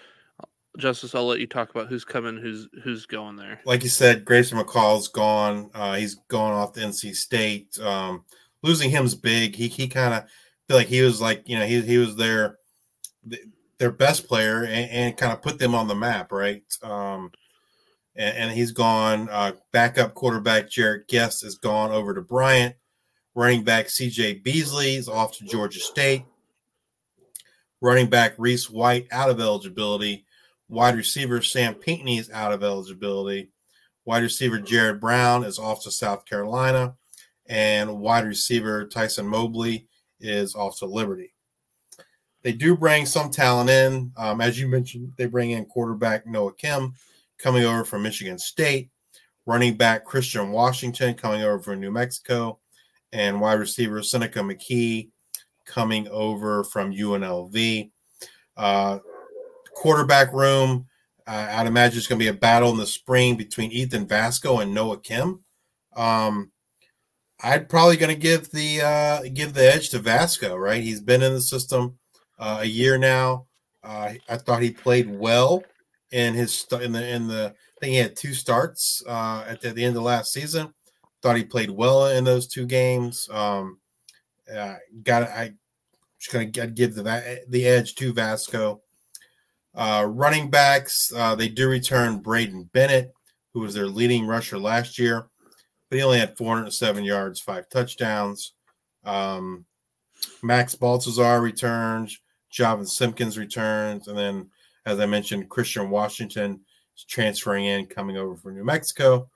[0.79, 3.61] Justice, I'll let you talk about who's coming, who's who's going there.
[3.65, 5.71] Like you said, Grayson McCall's gone.
[5.75, 7.79] Uh, he's gone off to NC State.
[7.81, 8.25] Um,
[8.63, 9.55] losing him's big.
[9.55, 10.25] He he kind of
[10.69, 12.59] feel like he was like you know he he was their
[13.79, 16.63] their best player and, and kind of put them on the map, right?
[16.83, 17.33] Um,
[18.15, 19.29] and, and he's gone.
[19.31, 22.77] Uh, backup quarterback Jarrett Guest is gone over to Bryant.
[23.35, 26.25] Running back CJ Beasley is off to Georgia State.
[27.81, 30.27] Running back Reese White out of eligibility.
[30.69, 33.51] Wide receiver Sam Pinckney is out of eligibility.
[34.05, 36.97] Wide receiver Jared Brown is off to South Carolina.
[37.51, 39.89] And wide receiver Tyson Mobley
[40.21, 41.35] is off to Liberty.
[42.43, 44.13] They do bring some talent in.
[44.17, 46.95] Um, as you mentioned, they bring in quarterback Noah Kim
[47.39, 48.89] coming over from Michigan State,
[49.47, 52.61] running back Christian Washington coming over from New Mexico,
[53.13, 55.11] and wide receiver Seneca McKee
[55.67, 57.91] coming over from UNLV.
[58.57, 58.99] Uh,
[59.75, 60.87] quarterback room,
[61.27, 64.61] uh, I'd imagine it's going to be a battle in the spring between Ethan Vasco
[64.61, 65.41] and Noah Kim.
[65.97, 66.53] Um,
[67.43, 70.59] I'd probably going to give the uh, give the edge to Vasko.
[70.59, 71.99] Right, he's been in the system
[72.39, 73.47] uh, a year now.
[73.83, 75.63] Uh, I thought he played well
[76.13, 77.55] in his in the in the.
[77.55, 80.75] I think he had two starts uh, at, the, at the end of last season.
[81.23, 83.29] Thought he played well in those two games.
[83.31, 83.79] Um,
[84.55, 85.53] uh, got I
[86.19, 88.81] just gonna give the the edge to Vasko.
[89.75, 93.13] Uh, running backs, uh, they do return Braydon Bennett,
[93.55, 95.29] who was their leading rusher last year,
[95.91, 98.53] but he only had 407 yards, five touchdowns.
[99.05, 99.67] Um,
[100.43, 102.19] Max Baltazar returns,
[102.53, 104.51] Javon Simpkins returns, and then,
[104.87, 106.61] as I mentioned, Christian Washington
[106.97, 109.29] is transferring in, coming over from New Mexico.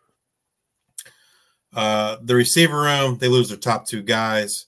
[1.75, 4.67] Uh, the receiver room, they lose their top two guys.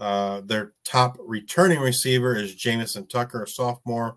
[0.00, 4.16] Uh, their top returning receiver is Jamison Tucker, a sophomore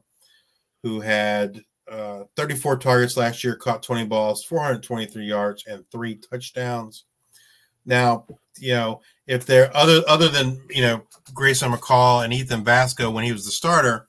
[0.81, 7.05] who had uh, 34 targets last year, caught 20 balls, 423 yards, and three touchdowns.
[7.85, 8.25] Now,
[8.59, 13.23] you know, if they're other other than you know Grayson McCall and Ethan Vasko when
[13.23, 14.07] he was the starter,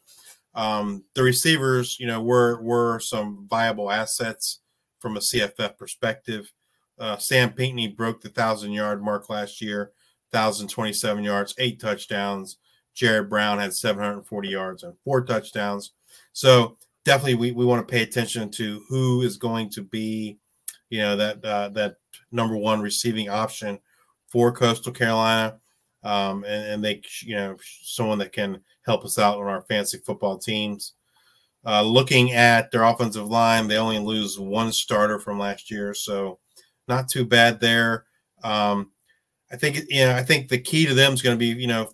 [0.54, 4.60] um, the receivers, you know, were were some viable assets
[4.98, 6.52] from a CFF perspective.
[6.98, 9.92] Uh, Sam Pinckney broke the thousand yard mark last year,
[10.32, 12.58] thousand twenty seven yards, eight touchdowns.
[12.94, 15.92] Jared Brown had 740 yards and four touchdowns.
[16.32, 16.76] So
[17.08, 20.36] definitely, we, we want to pay attention to who is going to be,
[20.90, 21.96] you know, that uh, that
[22.30, 23.78] number one receiving option
[24.26, 25.58] for Coastal Carolina,
[26.04, 29.96] um, and, and they, you know, someone that can help us out on our fancy
[30.04, 30.92] football teams.
[31.64, 36.38] Uh, looking at their offensive line, they only lose one starter from last year, so
[36.88, 38.04] not too bad there.
[38.44, 38.92] Um,
[39.50, 41.68] I think you know, I think the key to them is going to be, you
[41.68, 41.88] know,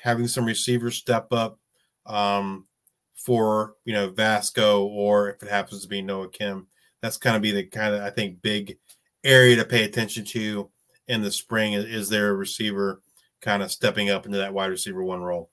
[0.00, 1.58] having some receivers step up.
[2.06, 2.66] Um,
[3.24, 6.66] for you know Vasko or if it happens to be Noah Kim.
[7.00, 8.78] That's kind of be the kind of I think big
[9.24, 10.70] area to pay attention to
[11.08, 11.74] in the spring.
[11.74, 13.02] Is there a receiver
[13.40, 15.50] kind of stepping up into that wide receiver one role?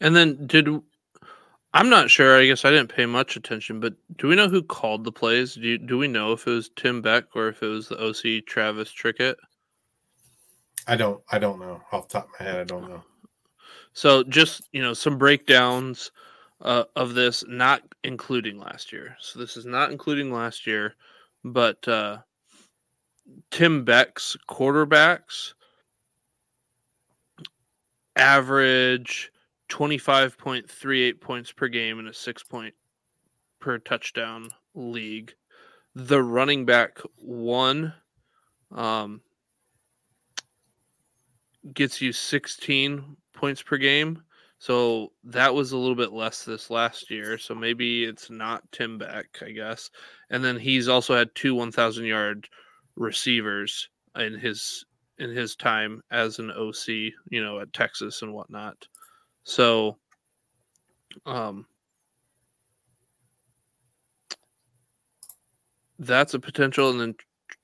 [0.00, 0.68] And then did
[1.74, 2.38] I'm not sure.
[2.38, 5.54] I guess I didn't pay much attention, but do we know who called the plays?
[5.54, 8.02] Do you, do we know if it was Tim Beck or if it was the
[8.02, 9.36] OC Travis Trickett?
[10.86, 11.20] I don't.
[11.30, 12.60] I don't know off top of my head.
[12.60, 13.02] I don't know.
[13.92, 16.10] So just you know some breakdowns
[16.60, 19.16] uh, of this, not including last year.
[19.20, 20.94] So this is not including last year,
[21.44, 22.18] but uh,
[23.50, 25.54] Tim Beck's quarterbacks
[28.16, 29.30] average
[29.68, 32.74] 25.38 points per game in a six point
[33.60, 35.34] per touchdown league.
[35.94, 37.92] The running back one
[38.72, 39.20] um,
[41.74, 44.22] gets you 16 points per game
[44.58, 47.38] so that was a little bit less this last year.
[47.38, 49.90] So maybe it's not Tim Beck, I guess.
[50.30, 52.48] And then he's also had two 1,000 yard
[52.96, 54.84] receivers in his
[55.18, 56.86] in his time as an OC,
[57.30, 58.86] you know, at Texas and whatnot.
[59.42, 59.98] So,
[61.26, 61.66] um,
[65.98, 66.90] that's a potential.
[66.90, 67.14] And then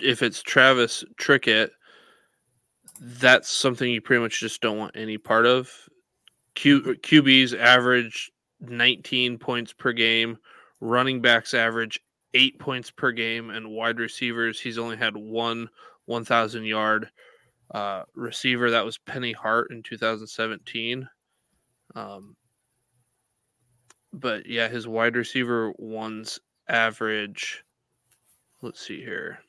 [0.01, 1.71] if it's Travis Trickett,
[3.01, 5.71] that's something you pretty much just don't want any part of.
[6.55, 10.39] Q, QBs average 19 points per game,
[10.81, 12.01] running backs average
[12.35, 15.69] eight points per game, and wide receivers, he's only had one
[16.07, 17.11] 1,000 yard
[17.73, 18.71] uh, receiver.
[18.71, 21.09] That was Penny Hart in 2017.
[21.95, 22.37] Um,
[24.13, 26.39] but yeah, his wide receiver ones
[26.69, 27.65] average,
[28.63, 29.41] let's see here.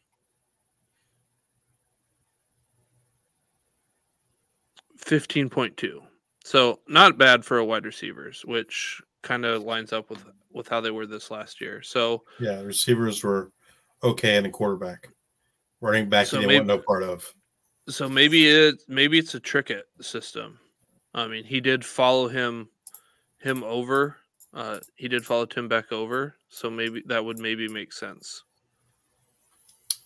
[4.97, 6.01] Fifteen point two.
[6.45, 10.23] So not bad for a wide receivers, which kind of lines up with
[10.53, 11.81] with how they were this last year.
[11.81, 13.51] So yeah, receivers were
[14.03, 15.09] okay and a quarterback.
[15.81, 17.27] Running back so maybe, want no part of.
[17.89, 20.59] So maybe it maybe it's a Trickett system.
[21.15, 22.69] I mean, he did follow him
[23.39, 24.17] him over.
[24.53, 28.43] Uh, he did follow Tim Beck over, so maybe that would maybe make sense.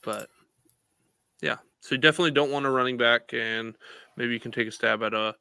[0.05, 0.29] But
[1.41, 3.75] yeah, so you definitely don't want a running back, and
[4.15, 5.35] maybe you can take a stab at a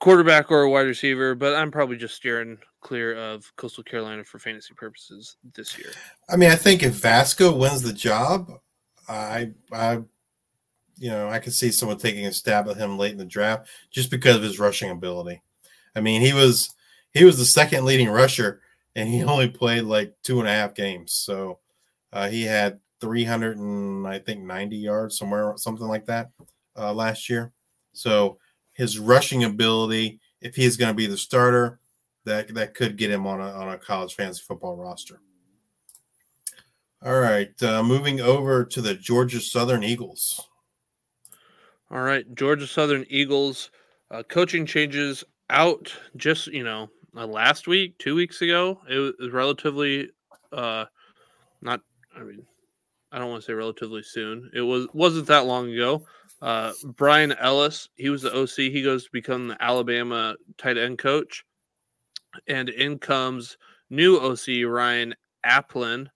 [0.00, 4.38] quarterback or a wide receiver, but I'm probably just steering clear of Coastal Carolina for
[4.38, 5.90] fantasy purposes this year.
[6.28, 8.50] I mean, I think if Vasko wins the job,
[9.08, 10.02] I, I,
[10.96, 13.68] you know, I could see someone taking a stab at him late in the draft
[13.90, 15.42] just because of his rushing ability.
[15.94, 16.74] I mean, he was
[17.12, 18.60] he was the second leading rusher,
[18.94, 21.12] and he only played like two and a half games.
[21.12, 21.58] So
[22.12, 26.30] uh, he had 300 and I think 90 yards somewhere, something like that,
[26.78, 27.52] uh, last year.
[27.92, 28.38] So
[28.76, 31.80] his rushing ability, if he's going to be the starter,
[32.24, 35.20] that that could get him on a on a college fantasy football roster.
[37.02, 40.48] All right, uh, moving over to the Georgia Southern Eagles.
[41.90, 43.70] All right, Georgia Southern Eagles
[44.10, 48.80] uh, coaching changes out just you know uh, last week, two weeks ago.
[48.90, 50.10] It was relatively
[50.52, 50.84] uh,
[51.62, 51.80] not.
[52.14, 52.44] I mean,
[53.10, 54.50] I don't want to say relatively soon.
[54.52, 56.04] It was wasn't that long ago.
[56.42, 58.70] Uh, Bryan Ellis, he was the OC.
[58.72, 61.44] He goes to become the Alabama tight end coach,
[62.46, 63.56] and in comes
[63.90, 65.14] new OC Ryan
[65.44, 66.08] Aplin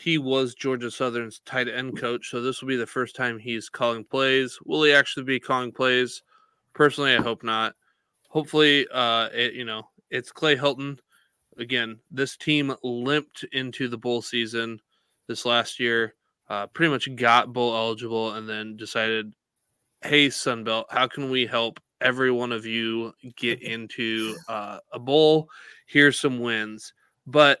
[0.00, 3.68] he was Georgia Southern's tight end coach, so this will be the first time he's
[3.68, 4.58] calling plays.
[4.64, 6.22] Will he actually be calling plays?
[6.72, 7.74] Personally, I hope not.
[8.30, 10.98] Hopefully, uh, it, you know, it's Clay Helton.
[11.58, 14.80] Again, this team limped into the bowl season
[15.26, 16.14] this last year,
[16.48, 19.34] uh, pretty much got bowl eligible, and then decided,
[20.02, 25.48] hey, Sunbelt, how can we help every one of you get into uh, a bowl?
[25.86, 26.92] Here's some wins.
[27.26, 27.60] But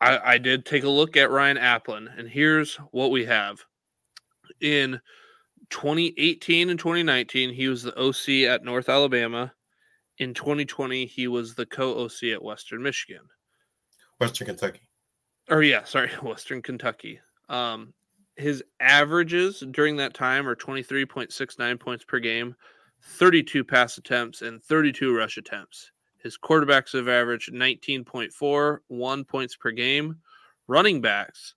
[0.00, 3.64] I, I did take a look at Ryan Aplin, and here's what we have.
[4.60, 5.00] In
[5.70, 9.52] 2018 and 2019, he was the OC at North Alabama.
[10.18, 13.22] In 2020, he was the co OC at Western Michigan.
[14.18, 14.88] Western Kentucky.
[15.48, 17.20] Or, yeah, sorry, Western Kentucky.
[17.48, 17.92] Um,
[18.36, 22.54] his averages during that time are 23.69 points per game,
[23.02, 25.90] 32 pass attempts, and 32 rush attempts.
[26.18, 30.16] His quarterbacks have averaged 19.41 points per game.
[30.66, 31.54] Running backs,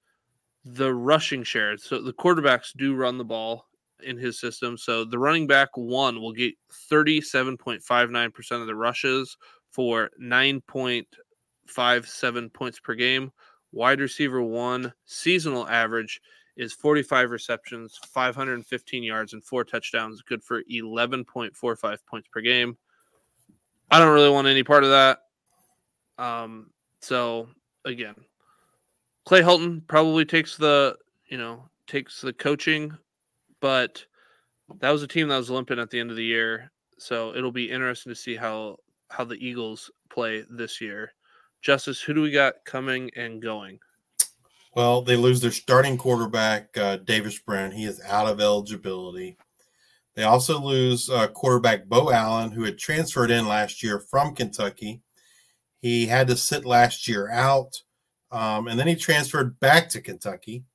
[0.63, 1.75] the rushing share.
[1.77, 3.65] So the quarterbacks do run the ball
[4.03, 4.77] in his system.
[4.77, 6.53] So the running back one will get
[6.91, 9.35] 37.59% of the rushes
[9.71, 13.31] for 9.57 points per game.
[13.71, 16.21] Wide receiver one seasonal average
[16.59, 22.77] is 45 receptions, 515 yards, and four touchdowns, good for 11.45 points per game.
[23.89, 25.19] I don't really want any part of that.
[26.17, 27.47] Um, so
[27.85, 28.15] again,
[29.23, 30.97] Clay Helton probably takes the
[31.27, 32.95] you know takes the coaching,
[33.61, 34.05] but
[34.79, 36.71] that was a team that was limping at the end of the year.
[36.97, 38.77] So it'll be interesting to see how
[39.09, 41.13] how the Eagles play this year.
[41.61, 43.79] Justice, who do we got coming and going?
[44.75, 47.71] Well, they lose their starting quarterback, uh, Davis Brown.
[47.71, 49.37] He is out of eligibility.
[50.15, 55.01] They also lose uh, quarterback Bo Allen, who had transferred in last year from Kentucky.
[55.79, 57.81] He had to sit last year out,
[58.31, 60.65] um, and then he transferred back to Kentucky.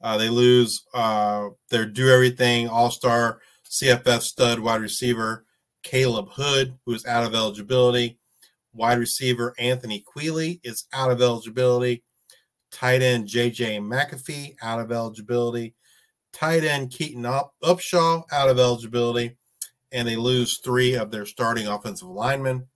[0.00, 5.44] Uh, they lose uh, their do everything all star CFF stud wide receiver
[5.84, 8.18] Khaleb Hood, who is out of eligibility.
[8.72, 12.02] Wide receiver Anthony Queeley is out of eligibility.
[12.72, 15.74] Tight end JJ McAfee out of eligibility
[16.32, 19.36] tight end Keaton Up, Upshaw out of eligibility,
[19.92, 22.66] and they lose three of their starting offensive linemen.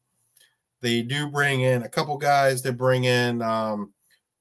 [0.82, 2.62] They do bring in a couple guys.
[2.62, 3.92] They bring in um,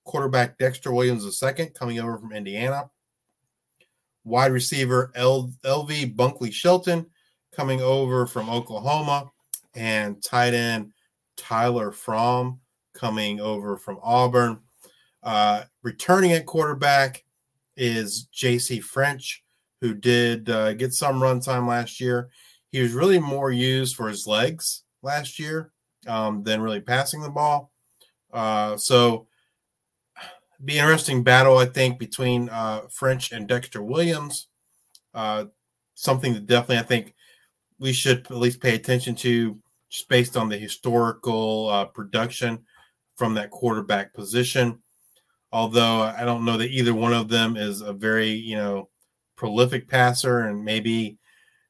[0.04, 2.90] quarterback Dexter Williams II coming over from Indiana,
[4.24, 7.08] wide receiver L- LV Bunkley Shelton
[7.54, 9.32] coming over from Oklahoma,
[9.76, 10.92] and tight end
[11.38, 12.60] Tyler Fromm
[12.94, 14.60] coming over from Auburn.
[15.26, 17.24] Uh, returning at quarterback
[17.76, 18.80] is J.C.
[18.80, 19.44] French,
[19.82, 22.30] who did uh, get some run time last year.
[22.72, 25.72] He was really more used for his legs last year
[26.08, 27.72] um, than really passing the ball.
[28.32, 29.28] Uh, so,
[30.64, 34.48] be interesting battle, I think, between uh, French and Dexter Williams.
[35.14, 35.46] Uh,
[35.96, 37.16] something that definitely I think
[37.80, 39.58] we should at least pay attention to,
[39.90, 42.60] just based on the historical uh, production
[43.16, 44.82] from that quarterback position
[45.56, 48.90] although I don't know that either one of them is a very, you know,
[49.38, 51.18] prolific passer and maybe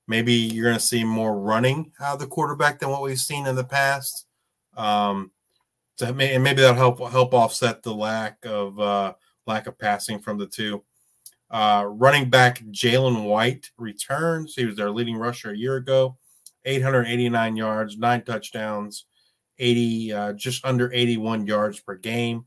[0.07, 3.45] maybe you're going to see more running out of the quarterback than what we've seen
[3.45, 4.25] in the past.
[4.75, 5.29] Um,
[5.99, 9.13] so may, and maybe that'll help help offset the lack of uh,
[9.45, 10.83] lack of passing from the two.
[11.51, 14.55] Uh, running back Jalen White returns.
[14.55, 16.17] He was their leading rusher a year ago,
[16.65, 19.05] 889 yards, nine touchdowns,
[19.59, 22.45] 80 uh, just under 81 yards per game.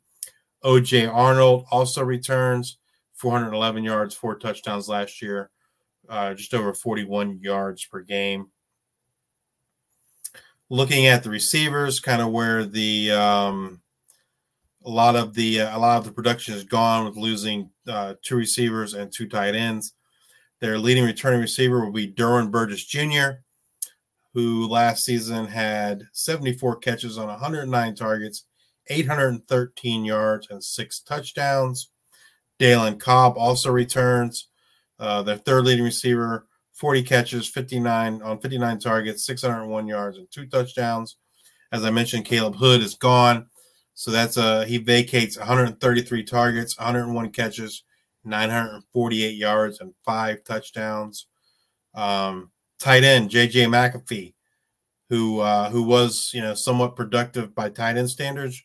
[0.64, 2.78] OJ Arnold also returns
[3.14, 5.50] 411 yards, four touchdowns last year,
[6.08, 8.48] uh, just over 41 yards per game.
[10.70, 13.80] Looking at the receivers, kind of where the um,
[14.84, 18.14] a lot of the uh, a lot of the production is gone with losing uh,
[18.22, 19.94] two receivers and two tight ends.
[20.60, 23.40] Their leading returning receiver will be Derwin Burgess Jr.,
[24.34, 28.44] who last season had 74 catches on 109 targets
[28.88, 31.90] 813 yards and six touchdowns.
[32.58, 34.48] Dalen Cobb also returns.
[34.98, 40.46] Uh, their third leading receiver, 40 catches, 59 on 59 targets, 601 yards, and two
[40.46, 41.16] touchdowns.
[41.70, 43.46] As I mentioned, Khaleb Hood is gone.
[43.94, 47.82] So that's a he vacates 133 targets, 101 catches,
[48.24, 51.26] 948 yards, and five touchdowns.
[51.94, 54.34] Um, tight end JJ McAfee,
[55.08, 58.62] who uh, who was you know somewhat productive by tight end standards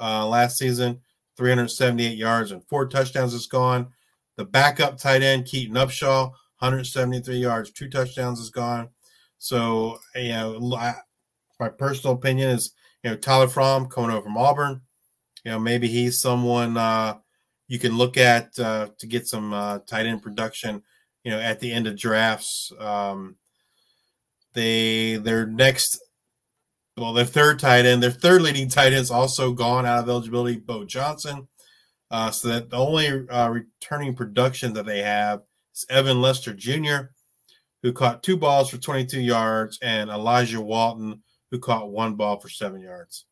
[0.00, 1.00] uh, last season,
[1.36, 3.88] 378 yards and four touchdowns is gone.
[4.36, 8.88] The backup tight end Keaton Upshaw, 173 yards, two touchdowns is gone.
[9.38, 10.58] So you know,
[11.58, 12.72] my personal opinion is
[13.02, 14.82] you know Tyler Fromm coming over from Auburn.
[15.44, 17.14] You know, maybe he's someone uh,
[17.70, 20.82] you can look at uh, to get some uh, tight end production.
[21.22, 23.36] You know, at the end of drafts, um,
[24.54, 26.00] they their next,
[26.96, 30.08] well, their third tight end, their third leading tight end is also gone out of
[30.08, 30.58] eligibility.
[30.58, 31.48] Bo Johnson.
[32.10, 35.42] Uh, so that the only uh, returning production that they have
[35.74, 37.12] is Evan Lester Jr.,
[37.82, 42.48] who caught two balls for 22 yards, and Elijah Walton, who caught one ball for
[42.48, 43.26] seven yards.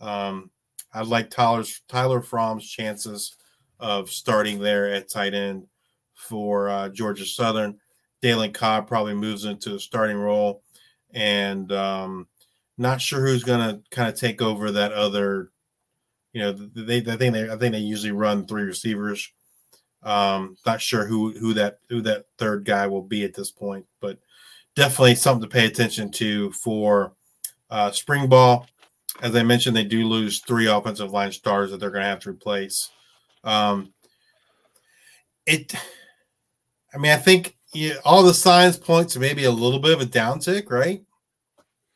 [0.00, 0.50] Um,
[0.94, 3.36] I'd like Tyler Fromm's chances
[3.78, 5.66] of starting there at tight end
[6.14, 7.78] for uh, Georgia Southern.
[8.22, 10.62] Dalen Cobb probably moves into a starting role,
[11.12, 12.28] and um,
[12.82, 15.50] not sure who's to kind of take over that other.
[16.32, 19.30] You know, they I think they I think they usually run three receivers.
[20.02, 23.86] Um, not sure who who that who that third guy will be at this point,
[24.00, 24.18] but
[24.74, 27.14] definitely something to pay attention to for
[27.70, 28.66] uh, spring ball,
[29.20, 32.20] as I mentioned, they do lose three offensive line stars that they're going to have
[32.20, 32.90] to replace.
[33.44, 33.92] Um,
[35.46, 35.74] it,
[36.94, 40.00] I mean, I think yeah, all the signs point to maybe a little bit of
[40.00, 41.02] a downtick, right,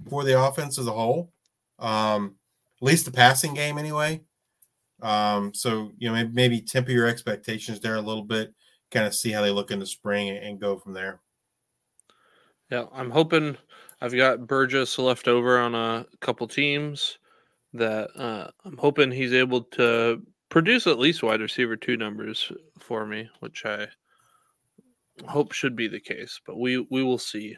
[0.09, 1.33] for the offense as a whole.
[1.79, 2.37] Um,
[2.81, 4.23] at least the passing game, anyway.
[5.03, 8.55] Um, so you know, maybe, maybe temper your expectations there a little bit,
[8.91, 11.21] kind of see how they look in the spring and, and go from there.
[12.71, 13.57] Yeah, I'm hoping
[14.01, 17.19] I've got Burgess left over on a couple teams
[17.75, 23.07] that uh, I'm hoping he's able to produce at least wide receiver two numbers for
[23.07, 23.89] me, which I
[25.27, 26.41] hope should be the case.
[26.47, 27.57] But we we will see.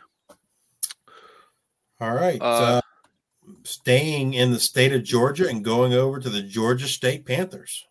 [2.00, 2.40] All right.
[2.40, 2.80] Uh, uh,
[3.64, 7.86] staying in the state of Georgia and going over to the Georgia State Panthers.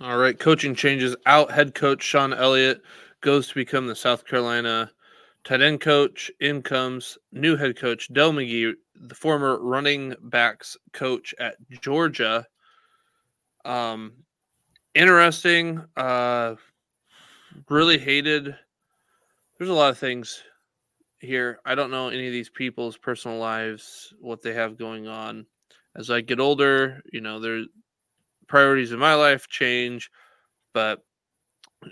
[0.00, 0.38] All right.
[0.38, 1.50] Coaching changes out.
[1.50, 2.82] Head coach Shawn Elliott
[3.20, 4.90] goes to become the South Carolina
[5.44, 11.34] Tight end coach, in comes new head coach Dell McGee, the former running backs coach
[11.38, 12.46] at Georgia.
[13.66, 14.14] Um,
[14.94, 15.84] interesting.
[15.98, 16.54] Uh,
[17.68, 18.56] really hated.
[19.58, 20.42] There's a lot of things
[21.24, 21.58] here.
[21.64, 25.46] I don't know any of these people's personal lives, what they have going on.
[25.96, 27.64] As I get older, you know, their
[28.48, 30.10] priorities in my life change,
[30.72, 31.04] but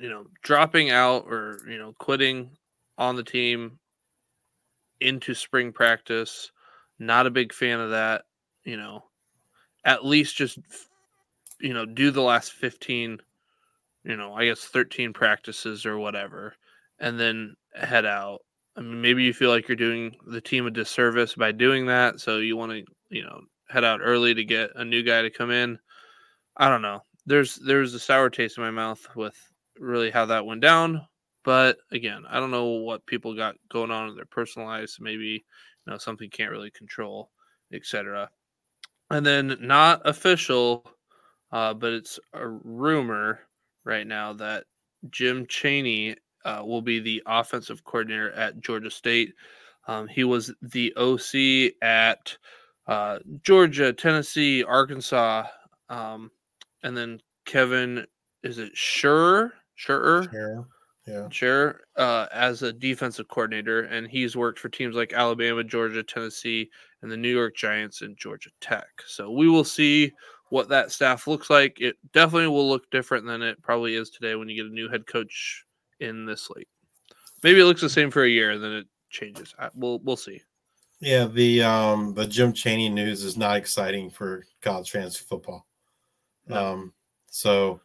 [0.00, 2.50] you know, dropping out or you know, quitting
[2.98, 3.78] on the team
[5.00, 6.50] into spring practice.
[6.98, 8.22] Not a big fan of that.
[8.64, 9.04] You know,
[9.84, 10.58] at least just,
[11.60, 13.20] you know, do the last 15,
[14.04, 16.54] you know, I guess 13 practices or whatever,
[16.98, 18.40] and then head out.
[18.76, 22.20] I mean, maybe you feel like you're doing the team a disservice by doing that.
[22.20, 25.30] So you want to, you know, head out early to get a new guy to
[25.30, 25.78] come in.
[26.56, 27.00] I don't know.
[27.26, 29.36] There's there's a sour taste in my mouth with
[29.78, 31.06] really how that went down.
[31.44, 34.98] But again, I don't know what people got going on in their personal lives.
[35.00, 35.44] Maybe
[35.86, 37.30] you know something can't really control,
[37.72, 38.30] etc.
[39.10, 40.84] And then not official,
[41.50, 43.40] uh, but it's a rumor
[43.84, 44.64] right now that
[45.10, 49.34] Jim Chaney uh, will be the offensive coordinator at Georgia State.
[49.86, 52.36] Um, he was the OC at
[52.86, 55.46] uh, Georgia, Tennessee, Arkansas,
[55.88, 56.30] um,
[56.82, 58.06] and then Kevin,
[58.42, 59.52] is it Sure?
[59.74, 60.24] Sure?
[60.30, 60.66] Sure
[61.06, 61.28] yeah.
[61.30, 66.70] Sure, uh, as a defensive coordinator, and he's worked for teams like Alabama, Georgia, Tennessee,
[67.02, 68.86] and the New York Giants and Georgia Tech.
[69.06, 70.12] So we will see
[70.50, 71.80] what that staff looks like.
[71.80, 74.88] It definitely will look different than it probably is today when you get a new
[74.88, 75.64] head coach
[76.02, 76.66] in this league.
[77.42, 79.54] Maybe it looks the same for a year, and then it changes.
[79.74, 80.42] We'll we'll see.
[81.00, 85.66] Yeah, the um the Jim Chaney news is not exciting for college fantasy football.
[86.46, 86.72] No.
[86.72, 86.92] Um,
[87.28, 87.80] so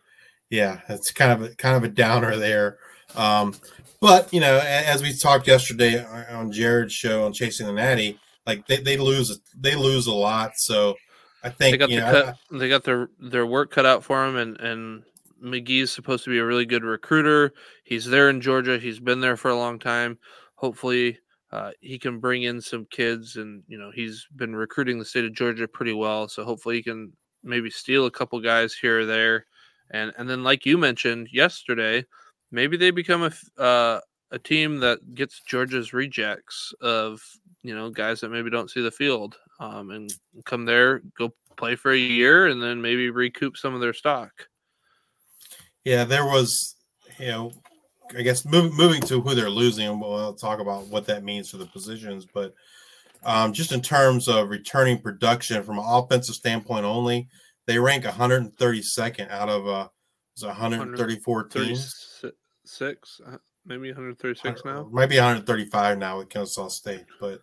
[0.49, 2.77] yeah, it's kind of a, kind of a downer there.
[3.15, 3.55] Um,
[3.99, 8.67] but you know, as we talked yesterday on Jared's show on Chasing the Natty, like
[8.67, 10.57] they, they lose they lose a lot.
[10.57, 10.95] So
[11.43, 14.03] I think they got, you know, cut, I, they got their their work cut out
[14.03, 15.03] for them, and and
[15.43, 17.53] McGee's supposed to be a really good recruiter.
[17.83, 18.77] He's there in Georgia.
[18.77, 20.17] He's been there for a long time.
[20.55, 21.19] Hopefully,
[21.51, 25.25] uh, he can bring in some kids, and you know he's been recruiting the state
[25.25, 26.27] of Georgia pretty well.
[26.27, 27.13] So hopefully, he can
[27.43, 29.45] maybe steal a couple guys here or there,
[29.91, 32.05] and and then like you mentioned yesterday
[32.51, 33.99] maybe they become a uh,
[34.31, 37.21] a team that gets Georgia's rejects of
[37.63, 40.13] you know guys that maybe don't see the field um, and
[40.45, 44.31] come there, go play for a year, and then maybe recoup some of their stock.
[45.87, 46.75] Yeah, there was,
[47.17, 47.53] you know,
[48.13, 51.55] I guess move, moving to who they're losing, we'll talk about what that means for
[51.55, 52.25] the positions.
[52.25, 52.53] But
[53.23, 57.29] um, just in terms of returning production from an offensive standpoint only,
[57.67, 59.87] they rank 132nd out of uh,
[60.41, 61.95] 134 teams.
[62.65, 64.89] Six, uh, maybe 136 now.
[64.91, 67.39] Might be 135 now with Kennesaw State, but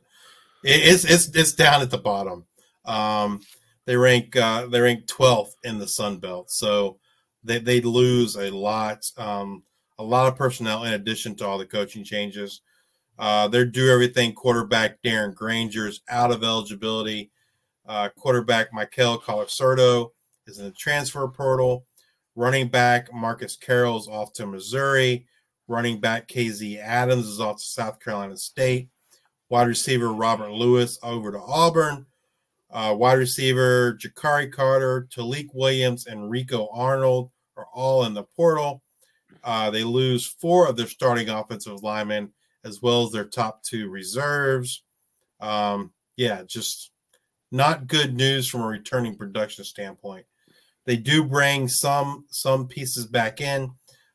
[0.63, 2.45] it's it's it's down at the bottom.
[2.85, 3.41] Um,
[3.87, 6.99] they rank uh, they rank 12th in the Sun Belt, so
[7.45, 9.05] they they lose a lot.
[9.17, 9.63] Um,
[9.99, 12.63] a lot of personnel in addition to all the coaching changes.
[13.19, 14.33] Uh, they're do everything.
[14.33, 17.31] Quarterback Darren Grainger's out of eligibility.
[17.87, 20.11] Uh, quarterback Michael Colasurdo
[20.47, 21.87] is in the transfer portal.
[22.35, 25.27] Running back Marcus Carroll's off to Missouri.
[25.69, 28.89] Running back KZ Adams is off to South Carolina State.
[29.49, 32.07] Wide receiver Robert Lewis over to Auburn.
[32.71, 38.83] Uh, wide receiver Jakari Carter, Tailique Williams, and Rico Arnold are all in the portal.
[39.43, 42.33] Uh, they lose four of their starting offensive linemen
[42.65, 44.83] as well as their top two reserves.
[45.41, 46.91] Um, yeah, just
[47.53, 50.25] not good news from a returning production standpoint.
[50.87, 53.71] They do bring some some pieces back in.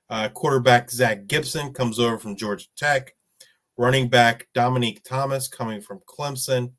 [0.09, 3.15] Uh, quarterback Zach Gibson comes over from Georgia Tech.
[3.77, 6.73] Running back Dominique Thomas coming from Clemson.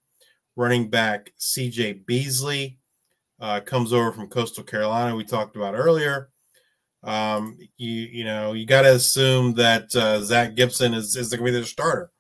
[0.57, 2.79] Running back CJ Beasley
[3.41, 5.17] uh, comes over from Coastal Carolina.
[5.17, 6.31] We talked about earlier
[7.03, 11.45] um, you you know you got to assume that uh, Zach Gibson is is going
[11.45, 12.11] to be the starter.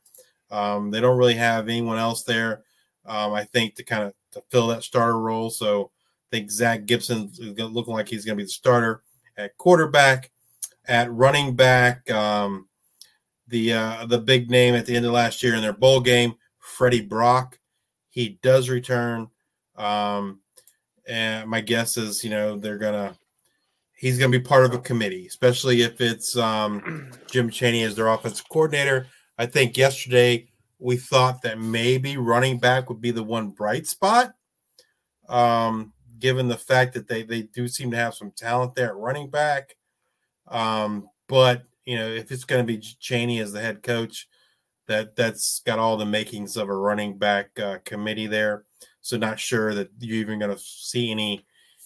[0.50, 2.62] Um, they don't really have anyone else there.
[3.06, 5.50] Um, I think to kind of to fill that starter role.
[5.50, 5.90] So
[6.30, 9.02] I think Zach Gibson is looking like he's going to be the starter
[9.36, 10.30] at quarterback,
[10.86, 12.10] at running back.
[12.10, 12.68] Um,
[13.48, 16.34] the uh, the big name at the end of last year in their bowl game,
[16.58, 17.58] Freddie Brock,
[18.08, 19.28] he does return.
[19.76, 20.40] Um,
[21.08, 23.18] and my guess is, you know, they're gonna
[24.00, 27.94] he's going to be part of a committee, especially if it's um, Jim Chaney as
[27.94, 29.06] their offensive coordinator.
[29.36, 30.48] I think yesterday
[30.78, 34.32] we thought that maybe running back would be the one bright spot,
[35.28, 38.96] um, given the fact that they they do seem to have some talent there at
[38.96, 39.76] running back.
[40.48, 44.28] Um, but you know, if it's going to be Chaney as the head coach,
[44.88, 48.64] that that's got all the makings of a running back uh, committee there.
[49.02, 51.44] So not sure that you're even going to see any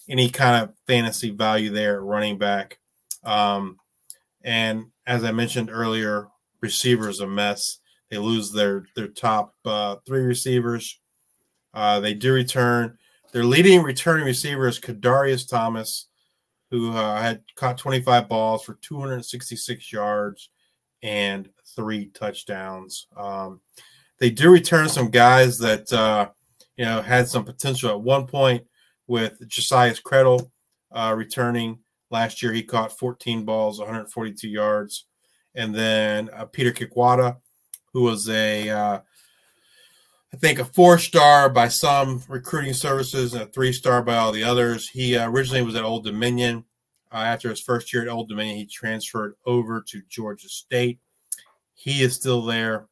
[0.08, 2.78] any kind of fantasy value there running back.
[3.22, 3.78] Um,
[4.42, 6.28] and as I mentioned earlier,
[6.60, 7.78] receivers a mess.
[8.10, 11.00] They lose their their top uh, three receivers.
[11.72, 12.96] Uh, they do return.
[13.32, 16.08] Their leading returning receiver is Kadarius Thomas,
[16.70, 20.50] who uh, had caught 25 balls for 266 yards
[21.02, 23.08] and three touchdowns.
[23.16, 23.60] Um,
[24.18, 26.28] they do return some guys that uh,
[26.76, 28.64] you know had some potential at one point
[29.06, 30.50] with Josias Credle
[30.92, 31.78] uh, returning
[32.10, 32.52] last year.
[32.52, 35.06] He caught 14 balls, 142 yards.
[35.54, 37.36] And then uh, Peter Kikwada,
[37.92, 39.00] who was a, uh,
[40.32, 44.32] I think, a four star by some recruiting services and a three star by all
[44.32, 44.88] the others.
[44.88, 46.64] He uh, originally was at Old Dominion.
[47.12, 50.98] Uh, after his first year at Old Dominion, he transferred over to Georgia State.
[51.74, 52.88] He is still there.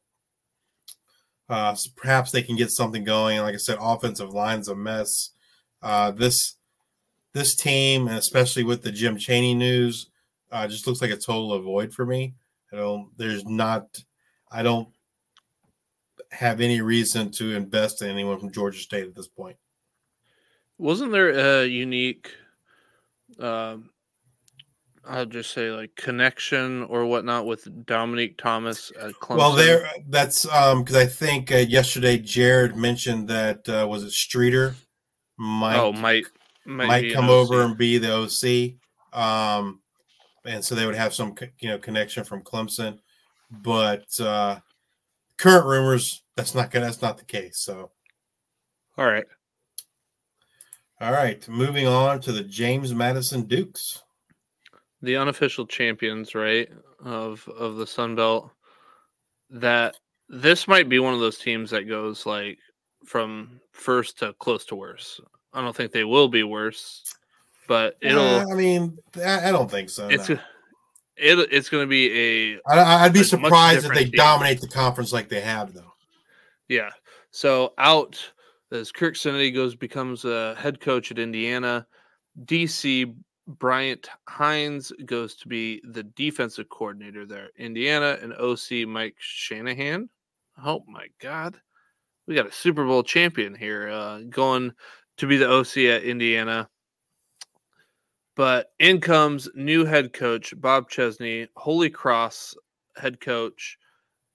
[1.49, 3.39] Uh, so perhaps they can get something going.
[3.41, 5.31] Like I said, offensive line's a mess.
[5.83, 6.55] Uh, this
[7.33, 10.09] this team, and especially with the Jim Chaney news,
[10.51, 12.35] uh, just looks like a total avoid for me.
[12.71, 13.09] I don't.
[13.17, 14.01] There's not.
[14.51, 14.87] I don't
[16.31, 19.57] have any reason to invest in anyone from Georgia State at this point.
[20.77, 22.31] Wasn't there a unique,
[23.39, 23.89] um,
[25.05, 29.37] I'll just say like connection or whatnot with Dominique Thomas at Clemson?
[29.37, 34.11] Well, there that's um because I think uh, yesterday Jared mentioned that uh, was it
[34.11, 34.75] Streeter
[35.37, 36.25] might oh might
[36.65, 38.75] might, might come over and be the OC.
[39.13, 39.81] Um,
[40.45, 42.99] and so they would have some you know connection from Clemson,
[43.51, 44.59] but uh,
[45.37, 47.59] current rumors that's not gonna that's not the case.
[47.59, 47.91] So,
[48.97, 49.25] all right,
[50.99, 54.03] all right, moving on to the James Madison Dukes,
[55.01, 56.69] the unofficial champions, right
[57.03, 58.51] of of the Sun Belt.
[59.49, 59.95] That
[60.29, 62.57] this might be one of those teams that goes like
[63.05, 65.19] from first to close to worse.
[65.53, 67.03] I don't think they will be worse,
[67.67, 68.23] but it'll.
[68.23, 70.07] Uh, I mean, I don't think so.
[70.07, 70.39] It's no.
[71.17, 72.59] it, it's going to be a.
[72.67, 74.13] I, I'd be surprised if they team.
[74.15, 75.93] dominate the conference like they have, though.
[76.67, 76.89] Yeah.
[77.31, 78.31] So out
[78.71, 81.85] as Curt Cignetti goes becomes a head coach at Indiana.
[82.45, 83.13] DC
[83.47, 87.49] Bryant Haines goes to be the defensive coordinator there.
[87.57, 90.09] Indiana and OC Mike Shanahan.
[90.63, 91.59] Oh my God.
[92.27, 94.71] We got a Super Bowl champion here uh, going
[95.17, 96.69] to be the OC at Indiana.
[98.35, 102.55] But in comes new head coach Bob Chesney, Holy Cross
[102.95, 103.77] head coach.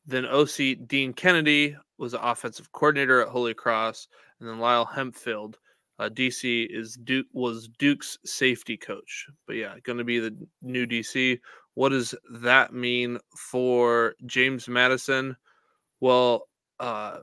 [0.06, 4.08] Then OC Dean Kennedy was the offensive coordinator at Holy Cross,
[4.38, 5.52] and then Lyle Hemphill
[5.98, 10.86] uh, DC is Duke was Duke's safety coach, but yeah, going to be the new
[10.86, 11.38] DC.
[11.74, 15.36] What does that mean for James Madison?
[16.00, 17.18] Well, uh,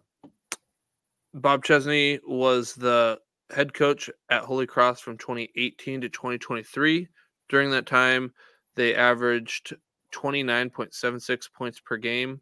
[1.35, 3.19] Bob Chesney was the
[3.53, 7.09] head coach at Holy Cross from 2018 to 2023.
[7.49, 8.31] During that time,
[8.75, 9.75] they averaged
[10.13, 12.39] 29.76 points per game,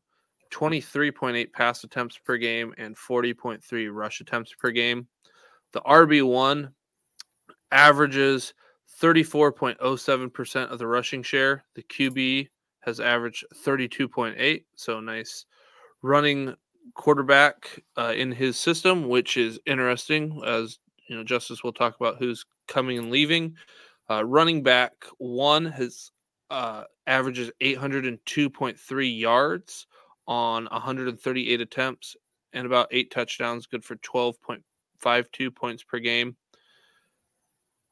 [0.52, 5.08] 23.8 pass attempts per game, and 40.3 rush attempts per game.
[5.72, 6.72] The RB1
[7.72, 8.54] averages
[9.02, 11.64] 34.07% of the rushing share.
[11.74, 12.48] The QB
[12.82, 15.46] has averaged 32.8, so nice
[16.04, 16.54] running
[16.96, 22.18] quarterback uh, in his system, which is interesting as you know Justice will talk about
[22.18, 23.56] who's coming and leaving.
[24.10, 26.12] Uh, running back one has
[26.50, 29.88] uh, averages 802.3 yards
[30.28, 32.16] on 138 attempts
[32.54, 36.36] and about eight touchdowns, good for 12.52 points per game.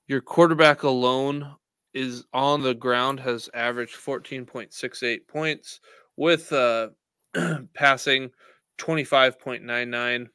[0.07, 1.55] Your quarterback alone
[1.93, 5.79] is on the ground has averaged 14.68 points
[6.15, 6.89] with uh,
[7.73, 8.29] passing
[8.81, 10.27] 25.99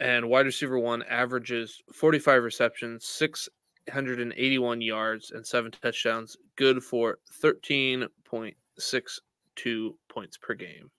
[0.00, 9.94] and wide receiver one averages 45 receptions 681 yards and seven touchdowns good for 13.62
[10.08, 10.90] points per game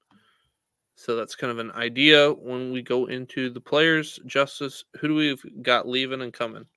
[0.93, 4.19] so that's kind of an idea when we go into the players.
[4.27, 6.67] Justice, who do we got leaving and coming?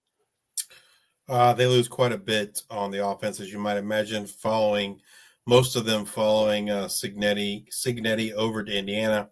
[1.28, 4.98] Uh, they lose quite a bit on the offense, as you might imagine, following
[5.46, 9.28] most of them following uh, Cignetti, Cignetti over to Indiana.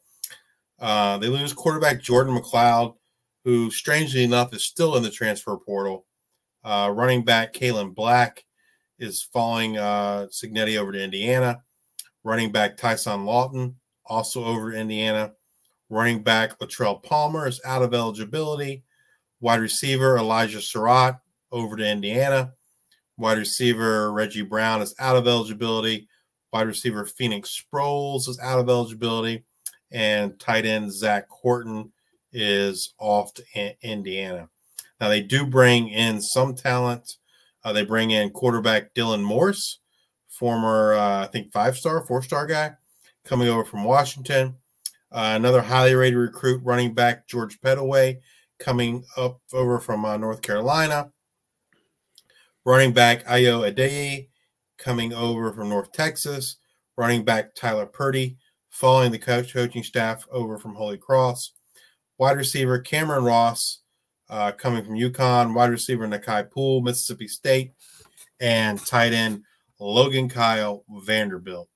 [0.82, 2.96] Uh, they lose quarterback Jordan McCloud,
[3.44, 6.06] who, strangely enough, is still in the transfer portal.
[6.64, 8.44] Uh, running back Kaelon Black
[8.98, 11.62] is following uh, Cignetti over to Indiana.
[12.24, 13.76] Running back Tyson Lawton
[14.06, 15.32] also over to Indiana.
[15.88, 18.82] Running back Latrell Palmer is out of eligibility.
[19.40, 21.20] Wide receiver Elijah Sarratt
[21.52, 22.54] over to Indiana.
[23.18, 26.08] Wide receiver Reggie Brown is out of eligibility.
[26.52, 29.44] Wide receiver Phoenix Sproles is out of eligibility.
[29.92, 31.92] And tight end Zach Horton
[32.32, 34.48] is off to Indiana.
[35.00, 37.16] Now, they do bring in some talent.
[37.64, 39.80] Uh, they bring in quarterback Dylan Morris,
[40.28, 42.72] former, uh, I think, five star, four star guy
[43.24, 44.56] coming over from Washington.
[45.10, 48.18] Uh, another highly rated recruit, running back George Pettaway,
[48.58, 51.10] coming up over from uh, North Carolina.
[52.64, 54.28] Running back Ayo Adeyi,
[54.78, 56.56] coming over from North Texas.
[56.96, 58.36] Running back Tyler Purdy,
[58.72, 61.52] following the coach coaching staff over from Holy Cross.
[62.18, 63.82] Wide receiver Cameron Ross,
[64.28, 65.54] uh, coming from UConn.
[65.54, 67.74] Wide receiver Nakai Poole, Mississippi State.
[68.40, 69.44] And tight end
[69.78, 71.68] Logan Kyle, Vanderbilt.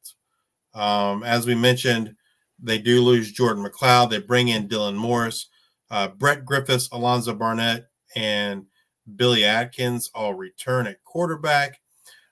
[0.75, 2.15] Um, as we mentioned,
[2.61, 4.11] they do lose Jordan McCloud.
[4.11, 5.49] They bring in Dylan Morris,
[5.91, 8.67] uh, Brett Griffis, Alonzo Barnett, and
[9.17, 11.81] Billy Atkins all return at quarterback.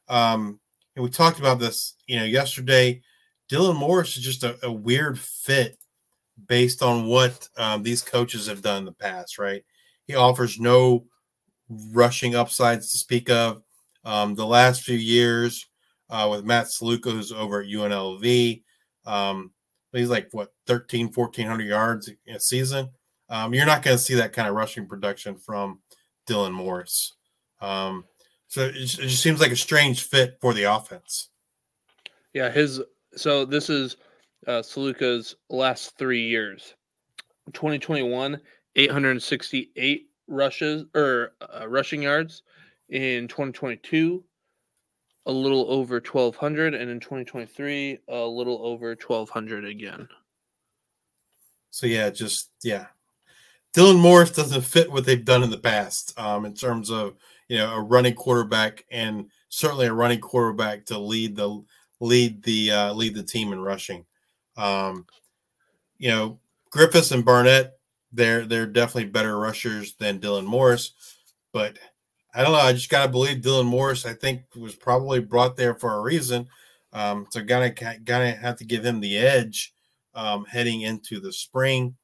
[0.09, 0.59] Um,
[0.97, 3.03] and we talked about this, you know, yesterday.
[3.55, 5.78] Dylan Morris is just a, a weird fit
[6.48, 9.64] based on what um, these coaches have done in the past, right?
[10.09, 11.07] He offers no
[11.68, 13.62] rushing upsides to speak of.
[14.05, 15.66] Um, the last few years,
[16.11, 18.62] uh, with Matt Sluka, who's over at UNLV.
[19.07, 19.52] Um,
[19.92, 22.88] he's like, what, 13, 1400 yards a season.
[23.28, 25.78] Um, you're not going to see that kind of rushing production from
[26.28, 27.14] Dylan Morris.
[27.61, 28.05] Um,
[28.48, 31.28] so it just, it just seems like a strange fit for the offense.
[32.32, 32.82] Yeah, his
[33.17, 33.97] so this is
[34.47, 36.75] uh, Sluka's last three years.
[37.53, 38.41] 2021,
[38.77, 42.43] 868 rushes or uh, rushing yards.
[42.91, 44.23] In 2022,
[45.27, 50.07] a little over 1200 and in 2023 a little over 1200 again
[51.71, 52.87] so yeah just yeah
[53.75, 57.15] dylan morris doesn't fit what they've done in the past um, in terms of
[57.49, 61.62] you know a running quarterback and certainly a running quarterback to lead the
[62.05, 64.05] lead the uh, lead the team in rushing
[64.57, 65.07] um,
[65.98, 66.38] you know
[66.70, 67.78] griffis and barnett
[68.12, 70.92] they're they're definitely better rushers than dylan morris
[71.52, 71.78] but
[72.34, 72.59] I don't know.
[72.59, 74.05] I just gotta believe Dylan Morris.
[74.05, 76.48] I think was probably brought there for a reason.
[76.92, 79.72] Um, so gotta gotta have to give him the edge
[80.14, 81.94] um, heading into the spring.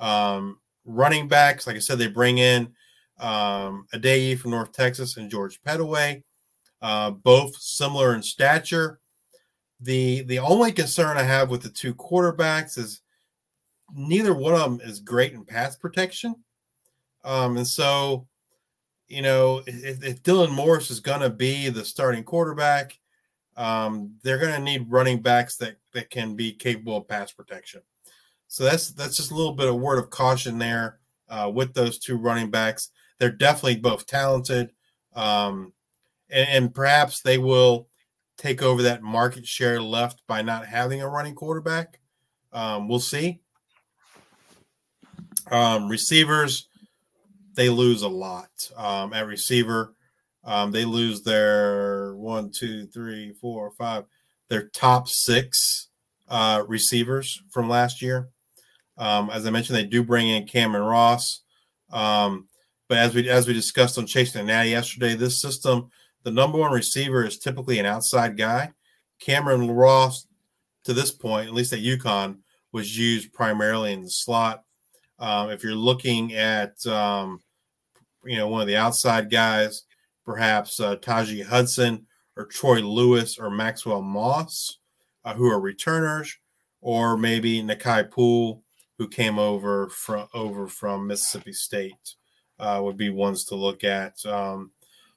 [0.00, 2.72] Um, running backs, like I said, they bring in
[3.20, 6.24] um, Adeyi from North Texas and George Pettaway,
[6.80, 8.98] uh, both similar in stature.
[9.82, 13.02] The the only concern I have with the two quarterbacks is
[13.94, 16.36] neither one of them is great in pass protection.
[17.24, 18.26] Um, and so,
[19.08, 22.98] you know, if, if Dylan Morris is going to be the starting quarterback,
[23.56, 27.82] um, they're going to need running backs that, that can be capable of pass protection.
[28.48, 31.98] So that's that's just a little bit of word of caution there uh, with those
[31.98, 32.90] two running backs.
[33.18, 34.72] They're definitely both talented,
[35.14, 35.72] um,
[36.28, 37.88] and, and perhaps they will
[38.42, 42.00] take over that market share left by not having a running quarterback.
[42.52, 43.40] Um, we'll see.
[45.50, 46.68] Um, receivers,
[47.54, 49.94] they lose a lot um, at receiver.
[50.44, 54.04] Um, they lose their one, two, three, four, five,
[54.48, 55.88] their top six
[56.28, 58.28] uh, receivers from last year.
[58.98, 61.42] Um, as I mentioned, they do bring in Cameron Ross.
[61.92, 62.48] Um,
[62.88, 65.90] but as we as we discussed on Chasing the Natty yesterday, this system,
[66.24, 68.72] the number one receiver is typically an outside guy.
[69.20, 70.26] Cameron Ross,
[70.84, 72.38] to this point, at least at UConn,
[72.72, 74.64] was used primarily in the slot.
[75.18, 77.40] Um, if you're looking at um,
[78.24, 79.84] you know one of the outside guys,
[80.24, 82.06] perhaps uh, Taji Hudson
[82.36, 84.78] or Troy Lewis or Maxwell Moss,
[85.24, 86.36] uh, who are returners,
[86.80, 88.62] or maybe Nakai Poole,
[88.98, 92.14] who came over from over from Mississippi State,
[92.58, 94.24] uh, would be ones to look at.
[94.26, 94.72] Um,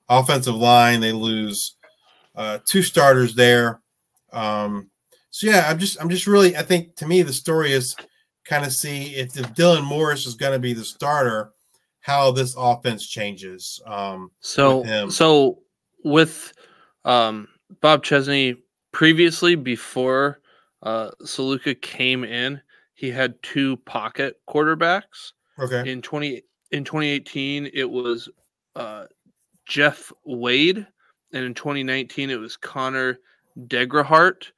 [0.09, 1.75] offensive line, they lose
[2.35, 3.81] uh, two starters there.
[4.31, 4.89] Um,
[5.29, 7.95] so yeah, I'm just I'm just really I think to me the story is
[8.45, 11.51] kind of see if, if Dylan Morris is going to be the starter,
[11.99, 13.81] how this offense changes.
[13.85, 15.59] Um, so, with so
[16.03, 16.53] with
[17.03, 17.47] um,
[17.81, 18.55] Bob Chesney
[18.91, 20.39] previously, before
[20.83, 22.61] uh, Sluka came in,
[22.93, 25.33] he had two pocket quarterbacks.
[25.59, 25.89] Okay.
[25.91, 28.29] In twenty in 2018, it was
[28.75, 29.05] uh,
[29.65, 30.85] Jeff Wade,
[31.33, 33.19] and in 2019, it was Connor
[33.67, 34.51] Degenhardt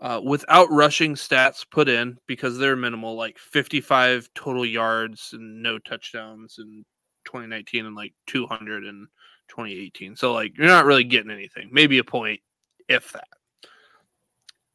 [0.00, 5.78] uh, without rushing stats put in because they're minimal, like 55 total yards and no
[5.78, 6.84] touchdowns in
[7.24, 9.06] 2019 and like 200 in
[9.48, 10.16] 2018.
[10.16, 12.40] So like you're not really getting anything, maybe a point,
[12.88, 13.28] if that.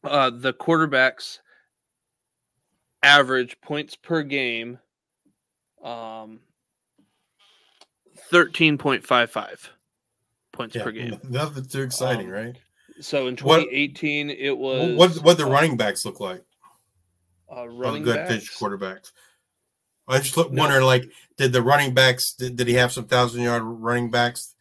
[0.04, 1.40] Uh, the quarterbacks
[3.04, 4.80] average points per game,
[5.84, 6.40] um,
[8.32, 9.70] 13.55
[10.52, 11.20] points yeah, per game.
[11.30, 12.56] Nothing too exciting, Um, right?
[13.02, 16.44] So in 2018, it was What what the uh, running backs look like?
[17.52, 18.34] uh, of running good backs.
[18.34, 19.12] pitch quarterbacks.
[20.08, 20.64] I just look, No.
[20.64, 24.56] wondering, like, did the running backs did, did he have some thousand yard running backs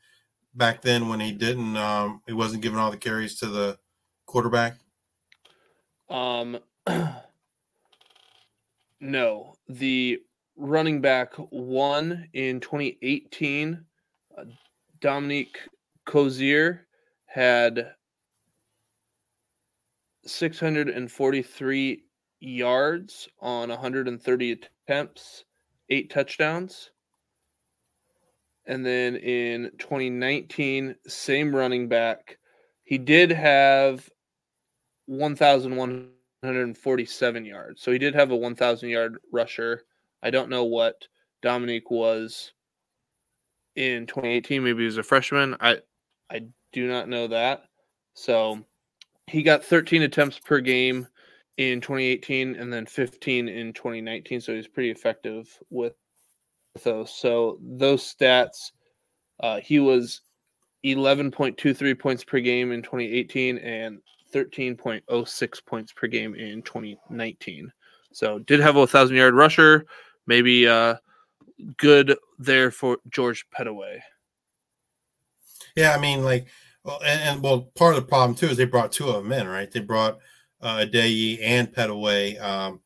[0.55, 1.77] back then when he didn't?
[1.77, 3.79] Um, he wasn't giving all the carries to the
[4.27, 4.79] quarterback.
[6.09, 6.59] Um,
[9.01, 10.21] no, the
[10.59, 13.83] running back one in 2018,
[14.37, 14.45] uh,
[15.01, 15.59] Dominique
[16.05, 16.87] Cozier
[17.27, 17.93] had
[20.27, 22.05] 643
[22.41, 25.45] yards on 130 attempts,
[25.91, 26.91] eight touchdowns.
[28.67, 32.37] And then in 2019, same running back,
[32.85, 34.07] he did have
[35.07, 37.81] 1,147 yards.
[37.81, 39.85] So he did have a 1,000 yard rusher.
[40.23, 41.07] I don't know what
[41.43, 42.53] Dominique was
[43.77, 44.63] in 2018.
[44.63, 45.57] Maybe he was a freshman.
[45.61, 45.79] I
[46.31, 46.43] I
[46.73, 47.65] do not know that.
[48.15, 48.65] So
[49.27, 51.07] he got 13 attempts per game
[51.57, 54.41] in 2018 and then 15 in 2019.
[54.41, 55.95] So he's pretty effective with
[56.83, 57.11] those.
[57.11, 58.73] So those stats,
[59.41, 60.23] uh, he was
[60.85, 63.99] 11.23 points per game in 2018 and
[64.33, 67.73] 13.06 points per game in 2019.
[68.13, 69.87] So did have a thousand yard rusher,
[70.29, 70.95] maybe uh,
[71.79, 73.99] good there for George Pettaway.
[75.75, 76.47] Yeah, I mean, like,
[76.85, 79.33] well, and, and well, part of the problem too is they brought two of them
[79.33, 79.71] in, right?
[79.71, 80.19] They brought
[80.61, 82.41] uh, and Pettaway.
[82.41, 82.81] Um,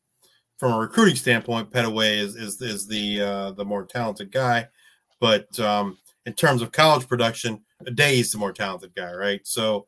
[0.57, 4.67] from a recruiting standpoint, Pettaway is is is the uh, the more talented guy,
[5.19, 9.41] but um, in terms of college production, Adeyi is the more talented guy, right?
[9.43, 9.87] So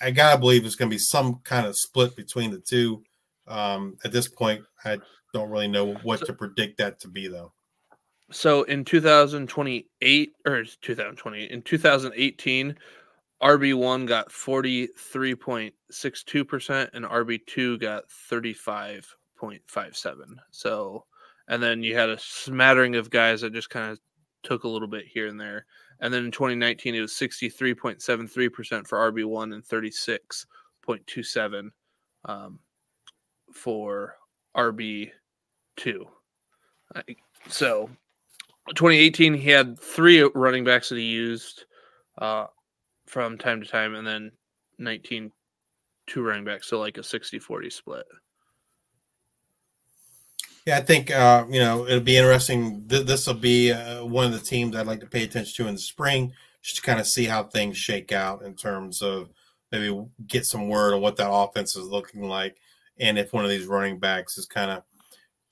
[0.00, 3.02] I gotta believe it's going to be some kind of split between the two.
[3.46, 5.00] Um, at this point, I
[5.32, 7.52] don't really know what to predict that to be, though.
[8.32, 12.76] So in 2028 or 2020 in 2018,
[13.42, 20.16] RB1 got 43.62% and RB2 got 35.57.
[20.50, 21.06] So
[21.48, 23.98] and then you had a smattering of guys that just kind of
[24.44, 25.66] took a little bit here and there.
[26.00, 31.70] And then in 2019 it was 63.73% for RB1 and 36.27
[32.26, 32.60] um,
[33.52, 34.14] for
[34.56, 35.10] RB2.
[37.48, 37.90] So
[38.68, 41.64] 2018, he had three running backs that he used
[42.18, 42.46] uh,
[43.06, 44.32] from time to time, and then
[44.78, 45.32] 19,
[46.06, 48.06] two running backs, so like a 60 40 split.
[50.66, 52.86] Yeah, I think uh, you know it'll be interesting.
[52.86, 55.68] Th- this will be uh, one of the teams I'd like to pay attention to
[55.68, 56.32] in the spring,
[56.62, 59.30] just to kind of see how things shake out in terms of
[59.72, 62.58] maybe get some word on what that offense is looking like,
[63.00, 64.82] and if one of these running backs is kind of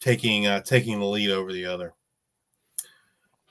[0.01, 1.95] taking uh, taking the lead over the other.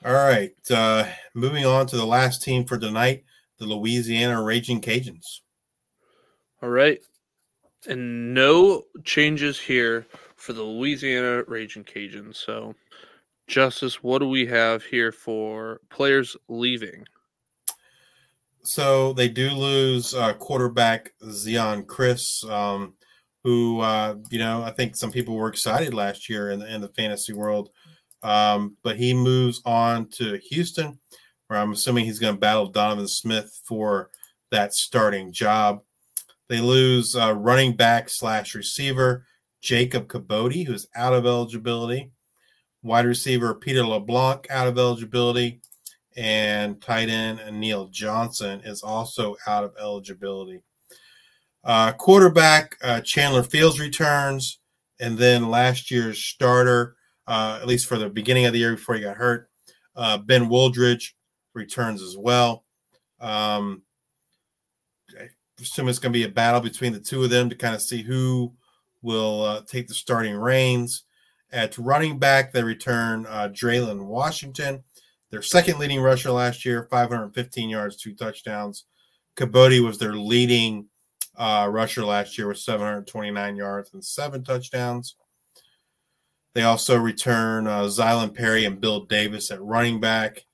[0.04, 3.24] All right, uh, moving on to the last team for tonight,
[3.58, 5.40] the Louisiana Raging Cajuns.
[6.62, 7.00] All right,
[7.88, 12.36] and no changes here for the Louisiana Raging Cajuns.
[12.36, 12.74] So,
[13.48, 17.04] Justice, what do we have here for players leaving?
[18.62, 22.48] So they do lose uh, quarterback Zeon Chriss.
[22.50, 22.94] um,
[23.44, 26.80] who uh, you know I think some people were excited last year in the, in
[26.80, 27.70] the fantasy world,
[28.22, 30.98] um, but he moves on to Houston,
[31.46, 34.10] where I'm assuming he's going to battle Donovan Smith for
[34.50, 35.82] that starting job.
[36.48, 39.26] They lose uh, running back slash receiver
[39.60, 42.10] Jacob Kibodi, who's out of eligibility.
[42.82, 45.60] Wide receiver Peter LeBlanc out of eligibility.
[46.16, 50.62] And tight end Neal Johnson is also out of eligibility.
[51.68, 54.58] Uh, quarterback uh, Chandler Fields returns.
[55.00, 56.96] And then last year's starter,
[57.26, 59.50] uh, at least for the beginning of the year before he got hurt,
[59.94, 61.12] uh, Ben Wooldridge
[61.52, 62.64] returns as well.
[63.20, 63.82] Um,
[65.10, 65.28] I
[65.60, 67.82] assume it's going to be a battle between the two of them to kind of
[67.82, 68.54] see who
[69.02, 71.04] will uh, take the starting reins.
[71.52, 74.82] At running back, they return uh, Dre'lyn Washington,
[75.30, 78.84] their second leading rusher last year, 515 yards, two touchdowns.
[79.36, 80.86] Kibodi was their leading
[81.38, 85.16] uh, rusher last year with 729 yards and seven touchdowns.
[86.54, 90.44] They also return uh, Zylan Perry and Bill Davis at running back.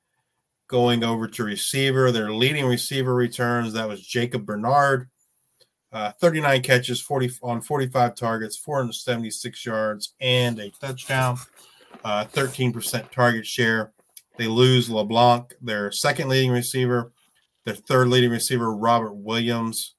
[0.68, 3.74] Going over to receiver, their leading receiver returns.
[3.74, 5.08] That was Jacob Bernard,
[5.92, 11.36] uh, 39 catches, 40 on 45 targets, 476 yards, and a touchdown.
[12.02, 13.92] Uh, 13% target share.
[14.36, 17.12] They lose LeBlanc, their second leading receiver.
[17.64, 19.93] Their third leading receiver, Robert Williams,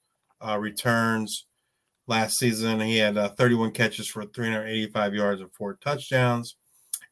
[0.46, 1.46] uh, returns.
[2.08, 6.56] Last season, he had uh, 31 catches for 385 yards and four touchdowns.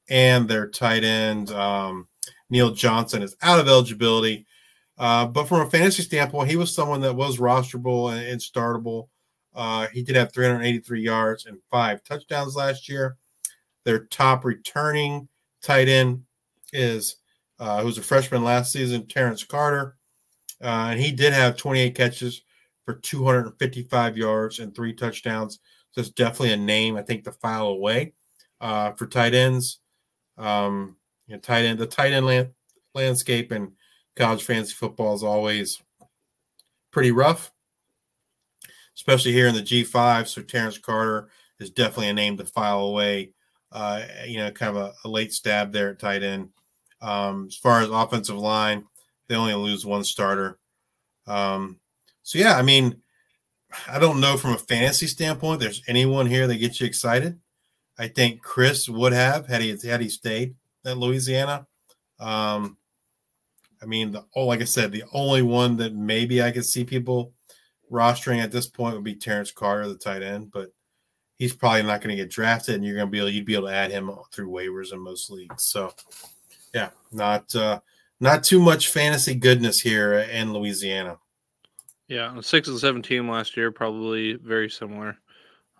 [0.09, 2.07] And their tight end, um,
[2.51, 4.45] Neal Johnson, is out of eligibility
[4.97, 9.07] uh, but from a fantasy standpoint, he was someone that was rosterable and, and startable.
[9.55, 13.17] Uh, he did have 383 yards and five touchdowns last year.
[13.85, 15.27] Their top returning
[15.61, 16.23] tight end
[16.71, 17.17] is
[17.59, 19.95] uh, who was a freshman last season, Terrence Carter,
[20.61, 22.41] uh, and he did have 28 catches
[22.85, 25.59] for 255 yards and three touchdowns.
[25.91, 28.13] So it's definitely a name I think to file away
[28.61, 29.79] uh, for tight ends.
[30.37, 32.49] Um, you know, tight end, the tight end land,
[32.93, 33.73] landscape in
[34.15, 35.81] college fantasy football is always
[36.91, 37.51] pretty rough,
[38.95, 40.27] especially here in the G5.
[40.27, 41.29] So Terrence Carter
[41.59, 43.33] is definitely a name to file away.
[43.71, 46.49] Uh, you know, kind of a, a, late stab there at tight end.
[47.01, 48.85] Um, as far as offensive line,
[49.27, 50.59] they only lose one starter.
[51.25, 51.79] Um,
[52.23, 53.01] so yeah, I mean,
[53.87, 55.59] I don't know from a fantasy standpoint.
[55.59, 57.39] There's anyone here that gets you excited.
[57.97, 60.55] I think Chriss would have had he had he stayed
[60.85, 61.67] at Louisiana.
[62.19, 62.77] Um,
[63.81, 66.85] I mean, the oh, like I said, the only one that maybe I could see
[66.85, 67.33] people
[67.91, 70.71] rostering at this point would be Terrence Carter, the tight end, but
[71.37, 73.55] he's probably not going to get drafted, and you're going to be able you'd be
[73.55, 75.65] able to add him through waivers in most leagues.
[75.65, 75.93] So,
[76.73, 77.81] yeah, not uh,
[78.19, 81.17] not too much fantasy goodness here in Louisiana.
[82.13, 85.17] Yeah, six and seven team last year, probably very similar,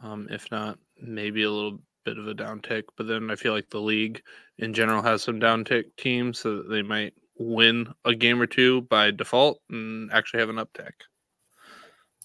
[0.02, 2.86] um, if not maybe a little bit of a downtick.
[2.98, 4.20] But then I feel like the league
[4.58, 9.12] in general has some downtick teams, so they might win a game or two by
[9.12, 10.94] default and actually have an uptick.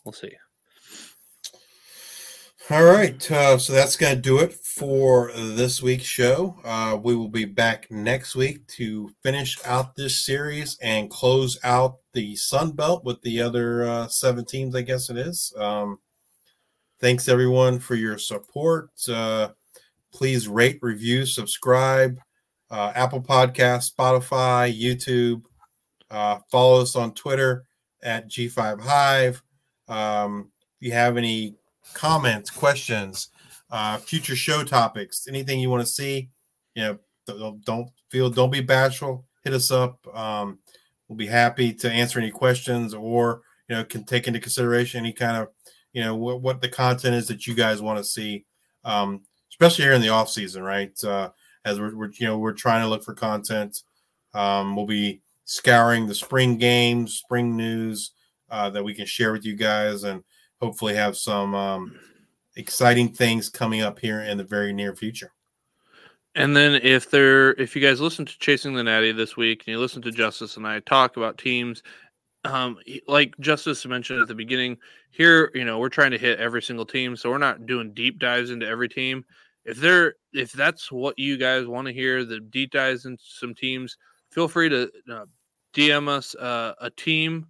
[0.07, 0.33] We'll see.
[2.71, 6.61] All right, uh, so that's going to do it for this week's show.
[6.63, 11.97] Uh, we will be back next week to finish out this series and close out
[12.13, 15.51] the Sun Belt with the other uh, seven teams, I guess it is.
[15.57, 15.99] Um,
[17.01, 18.91] thanks everyone for your support.
[19.09, 19.49] Uh,
[20.13, 22.19] please rate, review, subscribe
[22.71, 25.43] uh, Apple Podcast, Spotify, YouTube.
[26.11, 27.65] Uh, follow us on Twitter
[28.03, 29.43] at G5 Hive.
[29.89, 30.51] Um,
[30.81, 31.58] if you have any
[31.95, 33.29] comments, questions,
[33.71, 36.31] uh, future show topics, anything you want to see,
[36.75, 39.27] you know, don't, feel, don't be bashful.
[39.45, 39.99] Hit us up.
[40.17, 40.59] Um,
[41.09, 45.13] we'll be happy to answer any questions or, you know, can take into consideration any
[45.13, 45.49] kind of,
[45.93, 48.45] you know, what, what the content is that you guys want to see,
[48.85, 50.93] um, especially here in the off season, right?
[51.05, 51.31] Uh,
[51.65, 53.83] as we're, we're, you know we're trying to look for content
[54.35, 58.13] Um, we'll be scouring the spring games, spring news
[58.51, 60.23] uh, that we can share with you guys, and
[60.61, 61.99] hopefully have some um,
[62.57, 65.33] exciting things coming up here in the very near future.
[66.35, 69.73] And then if there if you guys listen to Chasing the Natty this week and
[69.73, 71.83] you listen to Justice and I talk about teams,
[72.45, 74.77] um, like Justice mentioned at the beginning,
[75.11, 78.19] here, you know, we're trying to hit every single team, so we're not doing deep
[78.19, 79.25] dives into every team.
[79.65, 83.55] If there if that's what you guys want to hear, the deep dives into some
[83.55, 83.97] teams,
[84.31, 85.25] feel free to uh,
[85.75, 87.47] DM us uh, a team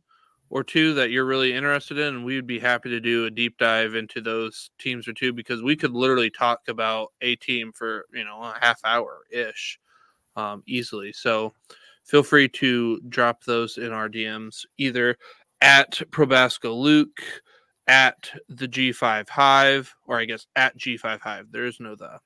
[0.50, 3.58] or two that you're really interested in, we would be happy to do a deep
[3.58, 8.06] dive into those teams or two because we could literally talk about a team for
[8.12, 9.78] you know a half hour ish,
[10.36, 11.12] um, easily.
[11.12, 11.52] So
[12.04, 15.16] feel free to drop those in our DMs either
[15.60, 17.20] at Probasco Luke,
[17.86, 21.50] at the G5 Hive, or I guess at G5 Hive.
[21.50, 22.18] There is no the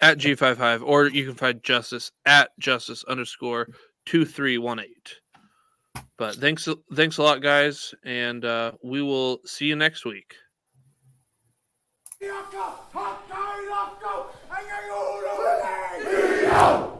[0.00, 3.68] at G5 Hive, or you can find Justice at Justice underscore
[4.06, 5.20] two three one eight.
[6.16, 10.34] But thanks, thanks a lot, guys, and uh, we will see you next week.
[16.52, 16.90] Oh.